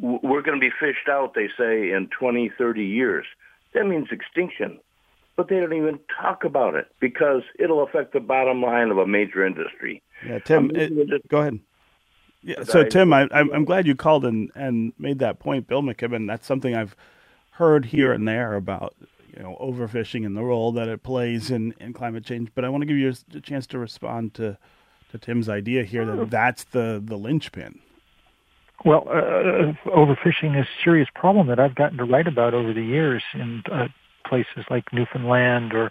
[0.00, 3.26] we're going to be fished out, they say, in 20, 30 years.
[3.74, 4.78] That means extinction.
[5.36, 9.06] But they don't even talk about it because it'll affect the bottom line of a
[9.06, 10.02] major industry.
[10.26, 11.58] Yeah, Tim, I'm it- looking go ahead.
[12.42, 15.68] Yeah, so I- Tim, I, I'm, I'm glad you called and, and made that point,
[15.68, 16.26] Bill McKibben.
[16.26, 16.96] That's something I've
[17.52, 18.94] heard here and there about,
[19.34, 22.50] you know, overfishing and the role that it plays in, in climate change.
[22.54, 24.58] But I want to give you a, a chance to respond to,
[25.12, 27.78] to Tim's idea here that that's the, the linchpin.
[28.84, 32.82] Well, uh, overfishing is a serious problem that I've gotten to write about over the
[32.82, 33.88] years in uh,
[34.26, 35.90] places like Newfoundland or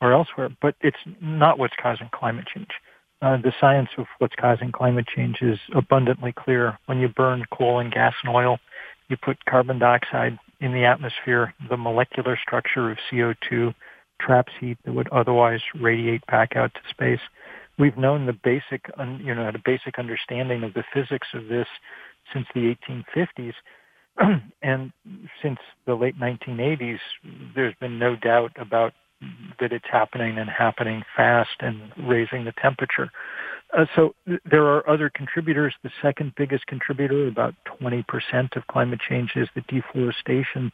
[0.00, 0.48] or elsewhere.
[0.62, 2.70] But it's not what's causing climate change.
[3.22, 6.78] Uh, the science of what's causing climate change is abundantly clear.
[6.86, 8.58] When you burn coal and gas and oil,
[9.08, 11.52] you put carbon dioxide in the atmosphere.
[11.68, 13.74] The molecular structure of CO2
[14.20, 17.20] traps heat that would otherwise radiate back out to space.
[17.78, 18.90] We've known the basic,
[19.22, 21.66] you know, a basic understanding of the physics of this
[22.32, 23.52] since the 1850s.
[24.62, 24.92] and
[25.42, 26.98] since the late 1980s,
[27.54, 28.92] there's been no doubt about
[29.58, 33.10] that it's happening and happening fast and raising the temperature.
[33.76, 35.74] Uh, so th- there are other contributors.
[35.82, 38.04] The second biggest contributor, about 20%
[38.56, 40.70] of climate change, is the deforestation.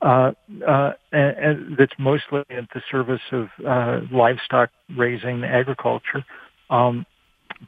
[0.00, 0.32] Uh,
[0.66, 6.24] uh, and, that's mostly at the service of uh, livestock raising, agriculture.
[6.70, 7.04] Um,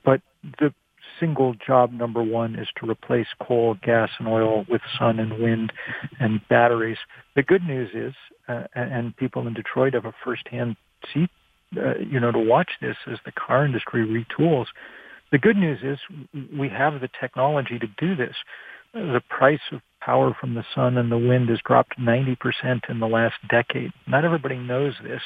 [0.04, 0.20] but
[0.58, 0.72] the
[1.20, 5.72] single job number one is to replace coal, gas, and oil with sun and wind
[6.18, 6.98] and batteries.
[7.36, 8.14] The good news is,
[8.48, 10.76] uh, and people in Detroit have a firsthand
[11.12, 11.30] seat,
[11.76, 14.66] uh, you know, to watch this as the car industry retools.
[15.30, 15.98] The good news is
[16.58, 18.34] we have the technology to do this.
[18.92, 22.36] The price of power from the sun and the wind has dropped 90%
[22.88, 23.92] in the last decade.
[24.08, 25.20] Not everybody knows this,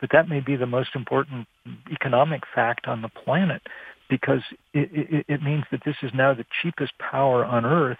[0.00, 1.48] but that may be the most important
[1.90, 3.62] economic fact on the planet
[4.08, 4.42] because
[4.74, 7.98] it, it, it means that this is now the cheapest power on Earth.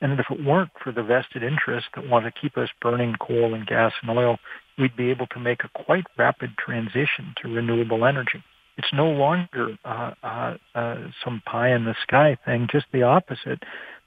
[0.00, 3.54] And if it weren't for the vested interests that want to keep us burning coal
[3.54, 4.36] and gas and oil,
[4.78, 8.42] we'd be able to make a quite rapid transition to renewable energy.
[8.76, 13.62] It's no longer uh, uh, uh, some pie in the sky thing, just the opposite.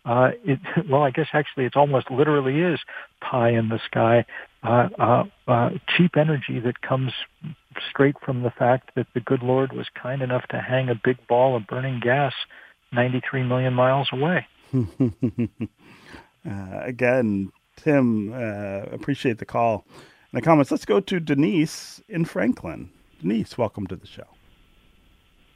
[0.06, 2.80] Uh, it, well, I guess actually it's almost literally is
[3.22, 4.26] pie in the sky,
[4.64, 7.12] uh, uh, uh, cheap energy that comes
[7.90, 11.18] straight from the fact that the good Lord was kind enough to hang a big
[11.28, 12.34] ball of burning gas
[12.92, 14.46] 93 million miles away.
[14.74, 14.80] uh,
[16.82, 19.86] again, Tim, uh, appreciate the call
[20.32, 20.72] and the comments.
[20.72, 22.90] Let's go to Denise in Franklin.
[23.22, 24.24] Denise, welcome to the show.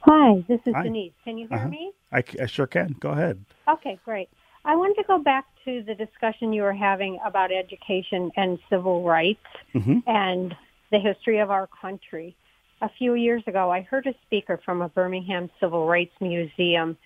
[0.00, 0.84] Hi, this is Hi.
[0.84, 1.12] Denise.
[1.24, 1.68] Can you hear Uh-huh.
[1.68, 1.92] me?
[2.12, 2.94] I sure can.
[3.00, 3.44] Go ahead.
[3.68, 4.28] Okay, great.
[4.64, 9.02] I wanted to go back to the discussion you were having about education and civil
[9.02, 9.44] rights
[9.74, 10.02] Mhm.
[10.06, 10.56] and
[10.90, 12.34] the history of our country.
[12.80, 16.96] A few years ago, I heard a speaker from a Birmingham Civil Rights Museum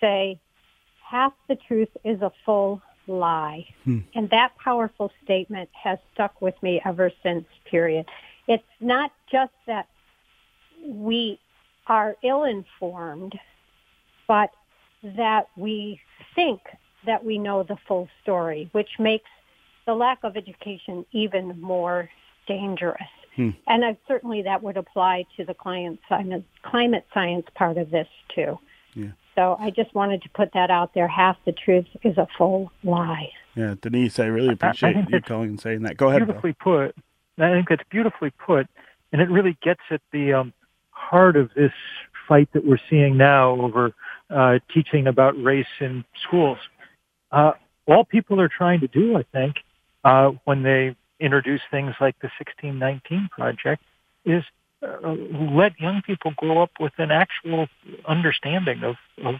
[0.00, 0.38] say,
[1.02, 3.66] half the truth is a full lie.
[3.84, 4.00] Hmm.
[4.14, 8.06] And that powerful statement has stuck with me ever since, period.
[8.48, 9.86] It's not just that
[10.82, 11.38] we
[11.86, 13.38] are ill-informed,
[14.26, 14.50] but
[15.02, 16.00] that we
[16.34, 16.60] think
[17.06, 19.28] that we know the full story, which makes
[19.86, 22.08] the lack of education even more
[22.46, 23.02] dangerous.
[23.36, 23.50] Hmm.
[23.66, 28.08] And I, certainly that would apply to the climate science, climate science part of this
[28.34, 28.58] too.
[28.94, 29.10] Yeah.
[29.34, 31.08] So I just wanted to put that out there.
[31.08, 33.30] Half the truth is a full lie.
[33.56, 35.96] Yeah, Denise, I really I appreciate think you that's calling and saying that.
[35.96, 36.26] Go ahead, Bill.
[36.26, 36.94] beautifully put.
[37.38, 38.68] I think that's beautifully put,
[39.12, 40.52] and it really gets at the um,
[40.90, 41.72] heart of this
[42.28, 43.92] fight that we're seeing now over
[44.30, 46.58] uh, teaching about race in schools.
[47.34, 47.52] Uh,
[47.86, 49.56] all people are trying to do, I think,
[50.04, 53.82] uh, when they introduce things like the 1619 Project,
[54.24, 54.44] is
[54.82, 55.10] uh,
[55.52, 57.66] let young people grow up with an actual
[58.06, 59.34] understanding of, of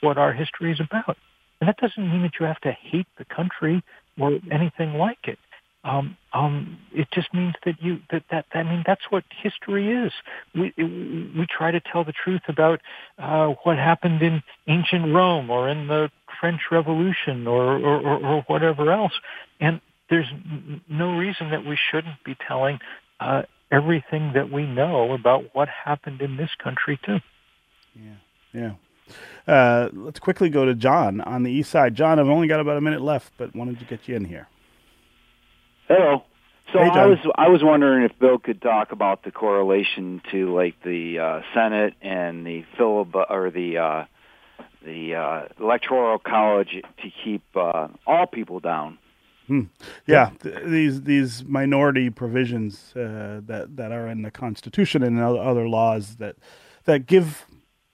[0.00, 1.18] what our history is about.
[1.60, 3.82] And that doesn't mean that you have to hate the country
[4.18, 5.38] or anything like it.
[5.84, 10.12] Um, um, it just means that you that, that I mean that's what history is.
[10.54, 12.80] We we try to tell the truth about
[13.16, 16.10] uh, what happened in ancient Rome or in the
[16.40, 19.12] French Revolution or, or, or, or whatever else.
[19.60, 20.30] And there's
[20.88, 22.78] no reason that we shouldn't be telling
[23.20, 27.18] uh, everything that we know about what happened in this country too.
[27.94, 28.14] Yeah,
[28.52, 29.52] yeah.
[29.52, 31.94] Uh, let's quickly go to John on the east side.
[31.94, 34.48] John, I've only got about a minute left, but wanted to get you in here.
[35.88, 36.24] Hello.
[36.72, 40.54] So Hey, I was I was wondering if Bill could talk about the correlation to
[40.54, 44.04] like the uh, Senate and the filib or the uh,
[44.84, 48.98] the uh, electoral college to keep uh, all people down.
[49.46, 49.62] Hmm.
[50.06, 55.40] Yeah, th- these these minority provisions uh, that that are in the Constitution and other,
[55.40, 56.36] other laws that
[56.84, 57.46] that give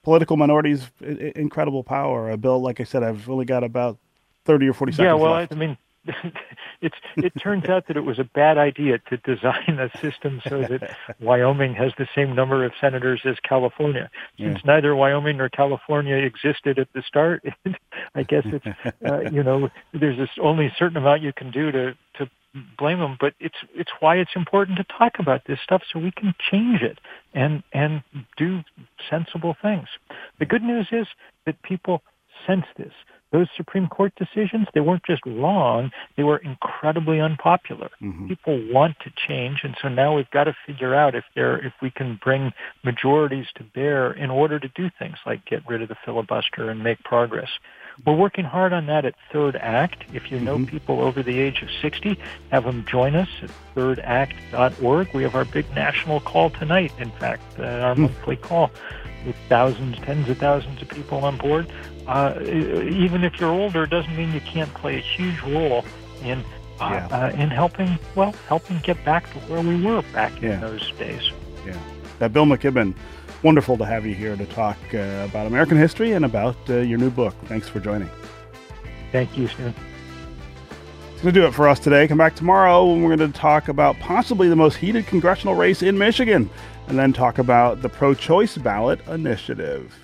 [0.03, 2.29] political minorities I- I- incredible power.
[2.29, 3.97] A bill, like I said, I've only got about
[4.43, 5.53] thirty or forty seconds Yeah, well, left.
[5.53, 5.77] I mean,
[6.81, 10.61] it's it turns out that it was a bad idea to design a system so
[10.61, 14.09] that Wyoming has the same number of senators as California.
[14.37, 14.73] Since Yeah.
[14.73, 17.43] neither Wyoming nor California existed at the start,
[18.15, 18.65] I guess it's
[19.05, 22.29] uh, you know there's this only a certain amount you can do to to
[22.77, 23.17] blame them.
[23.19, 26.81] But it's it's why it's important to talk about this stuff so we can change
[26.81, 26.99] it
[27.33, 28.03] and and
[28.37, 28.61] do
[29.09, 29.87] sensible things.
[30.39, 31.07] The good news is
[31.45, 32.01] that people
[32.45, 32.93] sense this
[33.31, 37.89] those Supreme Court decisions, they weren't just wrong, they were incredibly unpopular.
[38.01, 38.27] Mm-hmm.
[38.27, 41.73] People want to change, and so now we've got to figure out if there if
[41.81, 42.53] we can bring
[42.83, 46.83] majorities to bear in order to do things like get rid of the filibuster and
[46.83, 47.49] make progress.
[48.05, 50.03] We're working hard on that at Third Act.
[50.13, 50.65] If you know mm-hmm.
[50.65, 52.19] people over the age of 60,
[52.51, 55.13] have them join us at thirdact.org.
[55.13, 58.03] We have our big national call tonight, in fact, uh, our hmm.
[58.03, 58.71] monthly call
[59.25, 61.71] with thousands, tens of thousands of people on board.
[62.07, 65.83] Uh, even if you're older, doesn't mean you can't play a huge role
[66.23, 66.43] in
[66.79, 67.07] uh, Yeah.
[67.07, 70.55] uh, in helping, well, helping get back to where we were back Yeah.
[70.55, 71.31] in those days.
[71.65, 71.73] Yeah.
[72.21, 72.93] Uh, Bill McKibben,
[73.43, 76.97] wonderful to have you here to talk uh, about American history and about uh, your
[76.97, 77.33] new book.
[77.45, 78.09] Thanks for joining.
[79.11, 79.73] Thank you, Stu.
[81.13, 82.07] It's going to do it for us today.
[82.07, 85.81] Come back tomorrow when we're going to talk about possibly the most heated congressional race
[85.81, 86.49] in Michigan
[86.87, 89.95] and then talk about the pro choice ballot initiative.